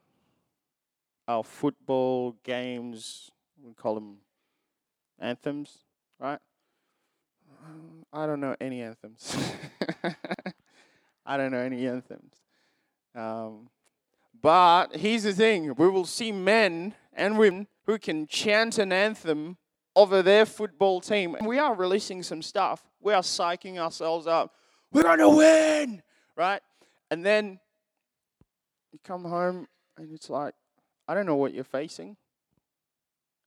our 1.26 1.42
football 1.42 2.36
games, 2.44 3.30
we 3.62 3.72
call 3.74 3.94
them 3.94 4.18
anthems, 5.18 5.78
right? 6.20 6.40
I 8.12 8.26
don't 8.26 8.40
know 8.40 8.56
any 8.60 8.82
anthems. 8.82 9.36
I 11.26 11.36
don't 11.36 11.52
know 11.52 11.58
any 11.58 11.86
anthems. 11.86 12.41
Um, 13.14 13.68
but 14.40 14.96
here's 14.96 15.22
the 15.22 15.32
thing 15.32 15.74
we 15.74 15.88
will 15.88 16.06
see 16.06 16.32
men 16.32 16.94
and 17.12 17.38
women 17.38 17.66
who 17.86 17.98
can 17.98 18.26
chant 18.26 18.78
an 18.78 18.92
anthem 18.92 19.56
over 19.94 20.22
their 20.22 20.46
football 20.46 21.00
team. 21.00 21.36
We 21.44 21.58
are 21.58 21.74
releasing 21.74 22.22
some 22.22 22.42
stuff. 22.42 22.82
We 23.00 23.12
are 23.12 23.22
psyching 23.22 23.78
ourselves 23.78 24.26
up. 24.26 24.54
We're 24.92 25.02
going 25.02 25.18
to 25.18 25.28
win, 25.28 26.02
right? 26.36 26.60
And 27.10 27.24
then 27.24 27.58
you 28.92 28.98
come 29.04 29.24
home 29.24 29.66
and 29.96 30.12
it's 30.12 30.30
like, 30.30 30.54
I 31.06 31.14
don't 31.14 31.26
know 31.26 31.36
what 31.36 31.52
you're 31.52 31.64
facing. 31.64 32.16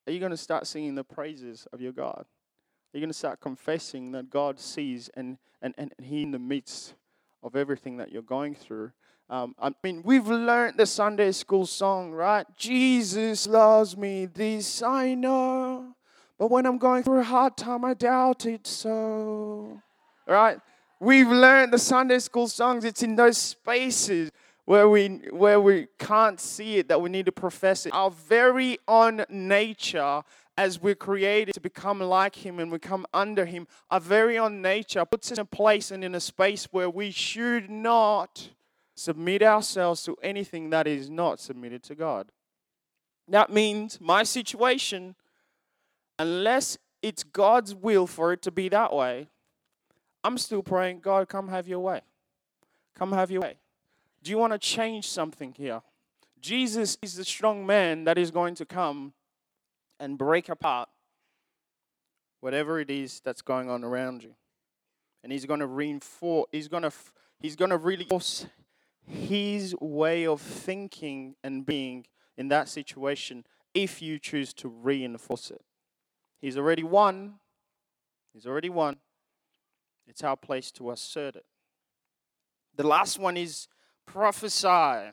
Are 0.07 0.11
you 0.11 0.19
going 0.19 0.31
to 0.31 0.37
start 0.37 0.67
singing 0.67 0.95
the 0.95 1.03
praises 1.03 1.67
of 1.73 1.81
your 1.81 1.91
God? 1.91 2.25
Are 2.25 2.97
you 2.97 2.99
going 2.99 3.09
to 3.09 3.17
start 3.17 3.39
confessing 3.39 4.11
that 4.11 4.29
God 4.29 4.59
sees 4.59 5.09
and, 5.15 5.37
and, 5.61 5.73
and 5.77 5.91
He 6.01 6.21
in 6.21 6.31
the 6.31 6.39
midst 6.39 6.93
of 7.41 7.55
everything 7.55 7.97
that 7.97 8.11
you're 8.11 8.21
going 8.21 8.55
through? 8.55 8.91
Um, 9.29 9.55
I 9.59 9.71
mean, 9.83 10.03
we've 10.03 10.27
learned 10.27 10.77
the 10.77 10.85
Sunday 10.85 11.31
school 11.31 11.65
song, 11.65 12.11
right? 12.11 12.45
Jesus 12.55 13.47
loves 13.47 13.97
me, 13.97 14.27
this 14.27 14.83
I 14.83 15.15
know. 15.15 15.95
But 16.37 16.51
when 16.51 16.65
I'm 16.65 16.77
going 16.77 17.03
through 17.03 17.21
a 17.21 17.23
hard 17.23 17.57
time, 17.57 17.85
I 17.85 17.95
doubt 17.95 18.45
it 18.45 18.67
so. 18.67 19.81
Right? 20.27 20.59
We've 20.99 21.29
learned 21.29 21.73
the 21.73 21.79
Sunday 21.79 22.19
school 22.19 22.47
songs. 22.47 22.85
It's 22.85 23.01
in 23.03 23.15
those 23.15 23.37
spaces 23.37 24.31
where 24.65 24.89
we 24.89 25.07
where 25.31 25.61
we 25.61 25.87
can't 25.99 26.39
see 26.39 26.77
it 26.77 26.89
that 26.89 27.01
we 27.01 27.09
need 27.09 27.25
to 27.27 27.31
profess 27.31 27.85
it. 27.85 27.93
Our 27.93 28.11
very 28.11 28.77
own 28.87 29.25
nature 29.29 30.23
as 30.57 30.81
we're 30.81 30.95
created 30.95 31.53
to 31.53 31.59
become 31.59 31.99
like 31.99 32.35
him 32.45 32.59
and 32.59 32.71
we 32.71 32.79
come 32.79 33.05
under 33.13 33.45
him, 33.45 33.67
our 33.91 33.99
very 33.99 34.37
own 34.37 34.61
nature 34.61 35.03
puts 35.03 35.31
us 35.31 35.37
in 35.37 35.41
a 35.41 35.45
place 35.45 35.91
and 35.91 36.03
in 36.03 36.15
a 36.15 36.19
space 36.19 36.65
where 36.71 36.89
we 36.89 37.11
should 37.11 37.69
not 37.69 38.49
submit 38.95 39.43
ourselves 39.43 40.03
to 40.03 40.17
anything 40.23 40.69
that 40.71 40.87
is 40.87 41.09
not 41.09 41.39
submitted 41.39 41.83
to 41.83 41.95
God. 41.95 42.31
That 43.27 43.51
means 43.51 43.99
my 43.99 44.23
situation, 44.23 45.15
unless 46.17 46.77
it's 47.01 47.23
God's 47.23 47.75
will 47.75 48.07
for 48.07 48.31
it 48.33 48.41
to 48.43 48.51
be 48.51 48.69
that 48.69 48.93
way, 48.93 49.27
I'm 50.23 50.37
still 50.37 50.63
praying, 50.63 51.01
God, 51.01 51.29
come 51.29 51.49
have 51.49 51.67
your 51.67 51.79
way. 51.79 52.01
Come 52.95 53.11
have 53.11 53.29
your 53.29 53.41
way. 53.41 53.57
Do 54.23 54.31
you 54.31 54.37
want 54.37 54.53
to 54.53 54.59
change 54.59 55.07
something 55.07 55.53
here? 55.55 55.81
Jesus 56.41 56.97
is 57.01 57.15
the 57.15 57.25
strong 57.25 57.65
man 57.65 58.05
that 58.05 58.17
is 58.17 58.31
going 58.31 58.55
to 58.55 58.65
come 58.65 59.13
and 59.99 60.17
break 60.17 60.49
apart 60.49 60.89
whatever 62.39 62.79
it 62.79 62.89
is 62.89 63.21
that's 63.21 63.41
going 63.41 63.69
on 63.69 63.83
around 63.83 64.23
you. 64.23 64.35
And 65.23 65.31
he's 65.31 65.45
going 65.45 65.59
to 65.59 65.67
reinforce, 65.67 66.47
he's 66.51 66.67
going 66.67 66.83
to, 66.83 66.91
he's 67.39 67.55
going 67.55 67.71
to 67.71 67.77
really 67.77 68.05
force 68.05 68.45
his 69.07 69.75
way 69.79 70.25
of 70.25 70.41
thinking 70.41 71.35
and 71.43 71.65
being 71.65 72.05
in 72.37 72.47
that 72.49 72.67
situation 72.69 73.45
if 73.73 74.01
you 74.01 74.19
choose 74.19 74.53
to 74.53 74.67
reinforce 74.67 75.51
it. 75.51 75.61
He's 76.41 76.57
already 76.57 76.83
won. 76.83 77.35
He's 78.33 78.45
already 78.45 78.69
won. 78.69 78.97
It's 80.07 80.23
our 80.23 80.37
place 80.37 80.71
to 80.73 80.91
assert 80.91 81.35
it. 81.35 81.45
The 82.75 82.85
last 82.85 83.19
one 83.19 83.37
is 83.37 83.67
prophesy. 84.05 85.11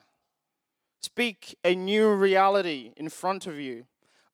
Speak 1.01 1.55
a 1.63 1.75
new 1.75 2.13
reality 2.13 2.93
in 2.95 3.09
front 3.09 3.47
of 3.47 3.59
you. 3.59 3.85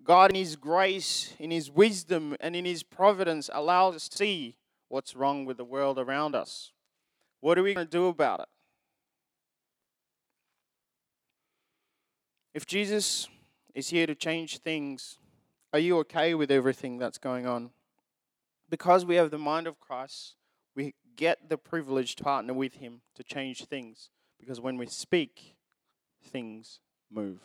God, 0.04 0.32
in 0.32 0.36
His 0.36 0.56
grace, 0.56 1.34
in 1.40 1.52
His 1.52 1.70
wisdom, 1.70 2.36
and 2.40 2.56
in 2.56 2.66
His 2.66 2.84
providence, 2.84 3.50
allows 3.54 3.96
us 3.96 4.10
to 4.10 4.18
see 4.18 4.56
what's 4.88 5.16
wrong 5.16 5.46
with 5.46 5.58
the 5.58 5.66
world 5.66 6.00
around 6.00 6.36
us. 6.36 6.72
What 7.42 7.58
are 7.58 7.64
we 7.64 7.74
going 7.74 7.88
to 7.88 7.92
do 7.92 8.08
about 8.08 8.42
it? 8.42 8.48
If 12.60 12.66
Jesus 12.66 13.30
is 13.74 13.88
here 13.88 14.06
to 14.06 14.14
change 14.14 14.58
things, 14.58 15.18
are 15.72 15.80
you 15.80 15.98
okay 16.00 16.34
with 16.34 16.52
everything 16.52 16.98
that's 16.98 17.18
going 17.18 17.48
on? 17.48 17.70
Because 18.70 19.06
we 19.06 19.16
have 19.16 19.32
the 19.32 19.38
mind 19.38 19.66
of 19.66 19.80
Christ, 19.80 20.36
we 20.76 20.94
get 21.16 21.48
the 21.48 21.58
privilege 21.58 22.18
to 22.18 22.24
partner 22.26 22.54
with 22.54 22.74
Him 22.74 23.00
to 23.16 23.24
change 23.24 23.64
things. 23.64 24.10
Because 24.38 24.60
when 24.60 24.76
we 24.76 24.88
speak, 24.88 25.56
things 26.22 26.82
move. 27.10 27.40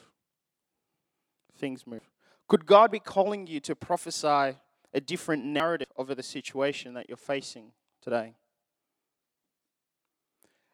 Things 1.57 1.87
move. 1.87 2.11
Could 2.49 2.67
God 2.67 2.91
be 2.91 2.99
calling 2.99 3.47
you 3.47 3.61
to 3.61 3.77
prophesy 3.77 4.57
a 4.93 5.01
different 5.01 5.45
narrative 5.45 5.93
over 5.97 6.17
the 6.17 6.25
situation 6.25 6.93
that 6.95 7.07
you're 7.07 7.17
facing 7.17 7.71
today? 8.03 8.35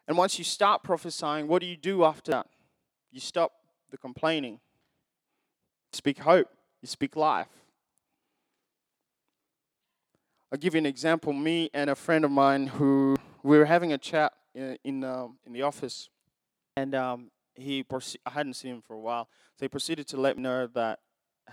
And 0.07 0.17
once 0.17 0.39
you 0.39 0.43
start 0.43 0.81
prophesying, 0.81 1.47
what 1.47 1.61
do 1.61 1.67
you 1.67 1.77
do 1.77 2.03
after 2.03 2.31
that? 2.31 2.47
You 3.11 3.19
stop 3.19 3.51
the 3.91 3.97
complaining. 3.97 4.59
Speak 5.93 6.19
hope. 6.19 6.47
You 6.81 6.87
speak 6.87 7.15
life. 7.15 7.47
I'll 10.51 10.57
give 10.57 10.73
you 10.73 10.79
an 10.79 10.85
example. 10.85 11.31
Me 11.33 11.69
and 11.73 11.89
a 11.89 11.95
friend 11.95 12.25
of 12.25 12.31
mine 12.31 12.67
who 12.67 13.15
we 13.43 13.57
were 13.57 13.65
having 13.65 13.93
a 13.93 13.97
chat 13.97 14.33
in 14.55 14.77
in, 14.83 15.03
um, 15.03 15.37
in 15.45 15.53
the 15.53 15.61
office, 15.61 16.09
and 16.75 16.95
um, 16.95 17.31
he 17.53 17.85
I 18.25 18.29
hadn't 18.31 18.55
seen 18.55 18.75
him 18.75 18.81
for 18.81 18.95
a 18.95 18.99
while, 18.99 19.29
so 19.55 19.65
he 19.65 19.69
proceeded 19.69 20.07
to 20.07 20.17
let 20.17 20.37
me 20.37 20.43
know 20.43 20.67
that 20.67 20.99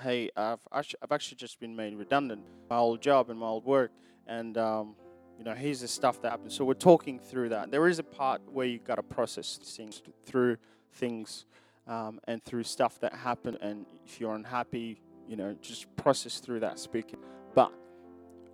hey, 0.01 0.31
I've 0.37 0.61
actually, 0.73 0.99
I've 1.03 1.13
actually 1.13 1.37
just 1.37 1.59
been 1.59 1.75
made 1.75 1.95
redundant, 1.95 2.43
my 2.71 2.77
old 2.77 3.01
job 3.01 3.31
and 3.31 3.39
my 3.39 3.47
old 3.47 3.65
work, 3.65 3.91
and 4.27 4.57
um, 4.57 4.95
you 5.39 5.45
know 5.45 5.55
here's 5.55 5.81
the 5.81 5.89
stuff 5.89 6.21
that 6.23 6.31
happened. 6.31 6.53
So 6.53 6.65
we're 6.65 6.75
talking 6.75 7.19
through 7.19 7.51
that. 7.51 7.71
There 7.71 7.87
is 7.89 7.99
a 7.99 8.05
part 8.05 8.41
where 8.51 8.67
you 8.67 8.79
got 8.79 8.97
to 8.97 9.03
process 9.03 9.59
things 9.63 10.03
through 10.25 10.57
things 10.93 11.47
um, 11.89 12.21
and 12.29 12.43
through 12.45 12.65
stuff 12.65 13.01
that 13.01 13.15
happened, 13.15 13.59
and 13.61 13.87
if 14.05 14.21
you're 14.21 14.35
unhappy, 14.35 15.01
you 15.27 15.37
know, 15.37 15.57
just 15.61 15.95
process 15.97 16.39
through 16.39 16.61
that 16.61 16.79
speaking. 16.79 17.19
But 17.55 17.73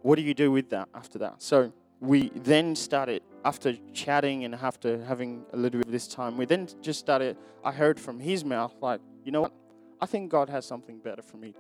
what 0.03 0.17
do 0.17 0.23
you 0.23 0.35
do 0.35 0.51
with 0.53 0.71
that 0.71 0.89
after 0.95 1.19
that? 1.19 1.43
So 1.43 1.73
we 2.01 2.31
then 2.35 2.77
started 2.77 3.23
after 3.45 3.75
chatting 3.93 4.45
and 4.45 4.55
after 4.55 5.03
having 5.05 5.45
a 5.53 5.57
little 5.57 5.81
bit 5.81 5.87
of 5.87 5.93
this 5.93 6.07
time, 6.07 6.37
we 6.37 6.45
then 6.45 6.69
just 6.81 7.01
started. 7.01 7.37
I 7.65 7.73
heard 7.73 7.99
from 7.99 8.21
his 8.21 8.45
mouth, 8.45 8.75
like, 8.81 9.01
you 9.25 9.33
know 9.33 9.43
what? 9.43 9.53
I 10.01 10.07
think 10.07 10.31
God 10.31 10.49
has 10.49 10.67
something 10.67 10.99
better 10.99 11.23
for 11.23 11.37
me 11.37 11.55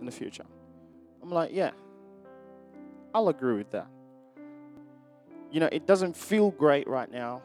in 0.00 0.06
the 0.06 0.12
future. 0.12 0.44
I'm 1.22 1.30
like, 1.30 1.50
yeah, 1.52 1.70
I'll 3.14 3.28
agree 3.28 3.56
with 3.56 3.70
that. 3.72 3.86
You 5.50 5.60
know, 5.60 5.68
it 5.70 5.86
doesn't 5.86 6.16
feel 6.16 6.50
great 6.50 6.88
right 6.88 7.10
now, 7.10 7.42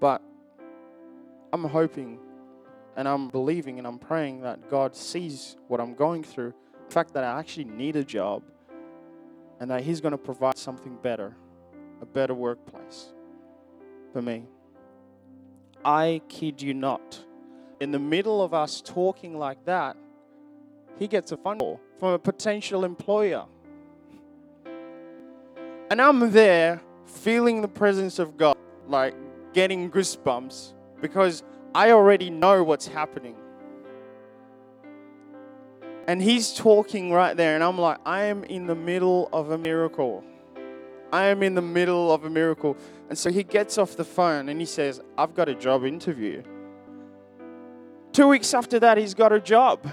but 0.00 0.20
I'm 1.52 1.64
hoping 1.64 2.18
and 2.96 3.08
I'm 3.08 3.28
believing 3.28 3.78
and 3.78 3.86
I'm 3.86 3.98
praying 3.98 4.42
that 4.42 4.70
God 4.70 4.94
sees 4.94 5.56
what 5.68 5.80
I'm 5.80 5.94
going 5.94 6.22
through. 6.22 6.54
The 6.88 6.94
fact 6.94 7.14
that 7.14 7.24
I 7.24 7.38
actually 7.38 7.64
need 7.64 7.96
a 7.96 8.04
job 8.04 8.42
and 9.60 9.70
that 9.70 9.82
He's 9.82 10.00
going 10.00 10.12
to 10.12 10.18
provide 10.18 10.58
something 10.58 10.96
better 11.02 11.36
a 12.02 12.06
better 12.06 12.34
workplace 12.34 13.12
for 14.12 14.20
me. 14.20 14.44
I 15.84 16.20
kid 16.28 16.60
you 16.60 16.74
not. 16.74 17.24
In 17.80 17.92
the 17.92 17.98
middle 17.98 18.42
of 18.42 18.52
us 18.52 18.82
talking 18.82 19.38
like 19.38 19.64
that, 19.64 19.96
he 20.98 21.06
gets 21.06 21.32
a 21.32 21.36
phone 21.36 21.58
call 21.58 21.80
from 21.98 22.10
a 22.10 22.18
potential 22.18 22.84
employer. 22.84 23.44
And 25.90 26.02
I'm 26.02 26.30
there 26.32 26.80
feeling 27.06 27.62
the 27.62 27.68
presence 27.68 28.18
of 28.18 28.36
God, 28.36 28.56
like 28.88 29.14
getting 29.52 29.90
goosebumps 29.90 30.72
because 31.00 31.42
I 31.74 31.92
already 31.92 32.30
know 32.30 32.62
what's 32.62 32.86
happening. 32.86 33.36
And 36.06 36.20
he's 36.20 36.52
talking 36.52 37.12
right 37.12 37.36
there, 37.36 37.54
and 37.54 37.62
I'm 37.62 37.78
like, 37.78 37.98
I 38.04 38.24
am 38.24 38.44
in 38.44 38.66
the 38.66 38.74
middle 38.74 39.28
of 39.32 39.50
a 39.50 39.58
miracle. 39.58 40.24
I 41.12 41.26
am 41.26 41.42
in 41.42 41.54
the 41.54 41.62
middle 41.62 42.10
of 42.10 42.24
a 42.24 42.30
miracle. 42.30 42.76
And 43.08 43.18
so 43.18 43.30
he 43.30 43.42
gets 43.42 43.76
off 43.76 43.96
the 43.96 44.04
phone 44.04 44.48
and 44.48 44.58
he 44.58 44.64
says, 44.64 45.00
I've 45.18 45.34
got 45.34 45.48
a 45.48 45.54
job 45.54 45.84
interview. 45.84 46.42
Two 48.12 48.28
weeks 48.28 48.54
after 48.54 48.80
that, 48.80 48.96
he's 48.96 49.12
got 49.12 49.30
a 49.30 49.40
job. 49.40 49.86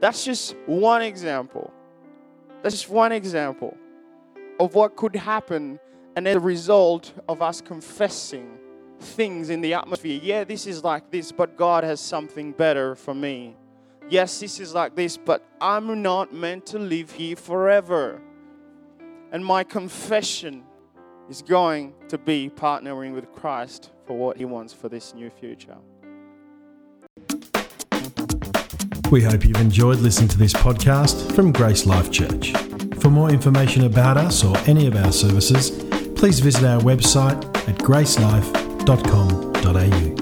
That's 0.00 0.24
just 0.24 0.56
one 0.66 1.02
example. 1.02 1.70
That's 2.62 2.76
just 2.76 2.88
one 2.88 3.12
example 3.12 3.76
of 4.58 4.74
what 4.74 4.96
could 4.96 5.14
happen 5.14 5.78
and 6.16 6.26
a 6.26 6.40
result 6.40 7.12
of 7.28 7.42
us 7.42 7.60
confessing 7.60 8.58
things 9.02 9.50
in 9.50 9.60
the 9.60 9.74
atmosphere. 9.74 10.20
Yeah, 10.22 10.44
this 10.44 10.66
is 10.66 10.84
like 10.84 11.10
this, 11.10 11.32
but 11.32 11.56
God 11.56 11.84
has 11.84 12.00
something 12.00 12.52
better 12.52 12.94
for 12.94 13.14
me. 13.14 13.56
Yes, 14.08 14.40
this 14.40 14.60
is 14.60 14.74
like 14.74 14.94
this, 14.96 15.16
but 15.16 15.44
I'm 15.60 16.02
not 16.02 16.32
meant 16.32 16.66
to 16.66 16.78
live 16.78 17.10
here 17.12 17.36
forever. 17.36 18.20
And 19.30 19.44
my 19.44 19.64
confession 19.64 20.64
is 21.28 21.42
going 21.42 21.94
to 22.08 22.18
be 22.18 22.50
partnering 22.50 23.14
with 23.14 23.32
Christ 23.32 23.90
for 24.06 24.16
what 24.16 24.36
He 24.36 24.44
wants 24.44 24.72
for 24.72 24.88
this 24.88 25.14
new 25.14 25.30
future. 25.30 25.76
We 29.10 29.22
hope 29.22 29.44
you've 29.44 29.60
enjoyed 29.60 29.98
listening 29.98 30.28
to 30.28 30.38
this 30.38 30.54
podcast 30.54 31.34
from 31.34 31.52
Grace 31.52 31.86
Life 31.86 32.10
Church. 32.10 32.52
For 33.00 33.10
more 33.10 33.30
information 33.30 33.84
about 33.84 34.16
us 34.16 34.42
or 34.44 34.56
any 34.66 34.86
of 34.86 34.96
our 34.96 35.12
services, 35.12 35.70
please 36.16 36.40
visit 36.40 36.64
our 36.64 36.80
website 36.80 37.44
at 37.68 38.61
gracelife.com.au. 38.84 40.21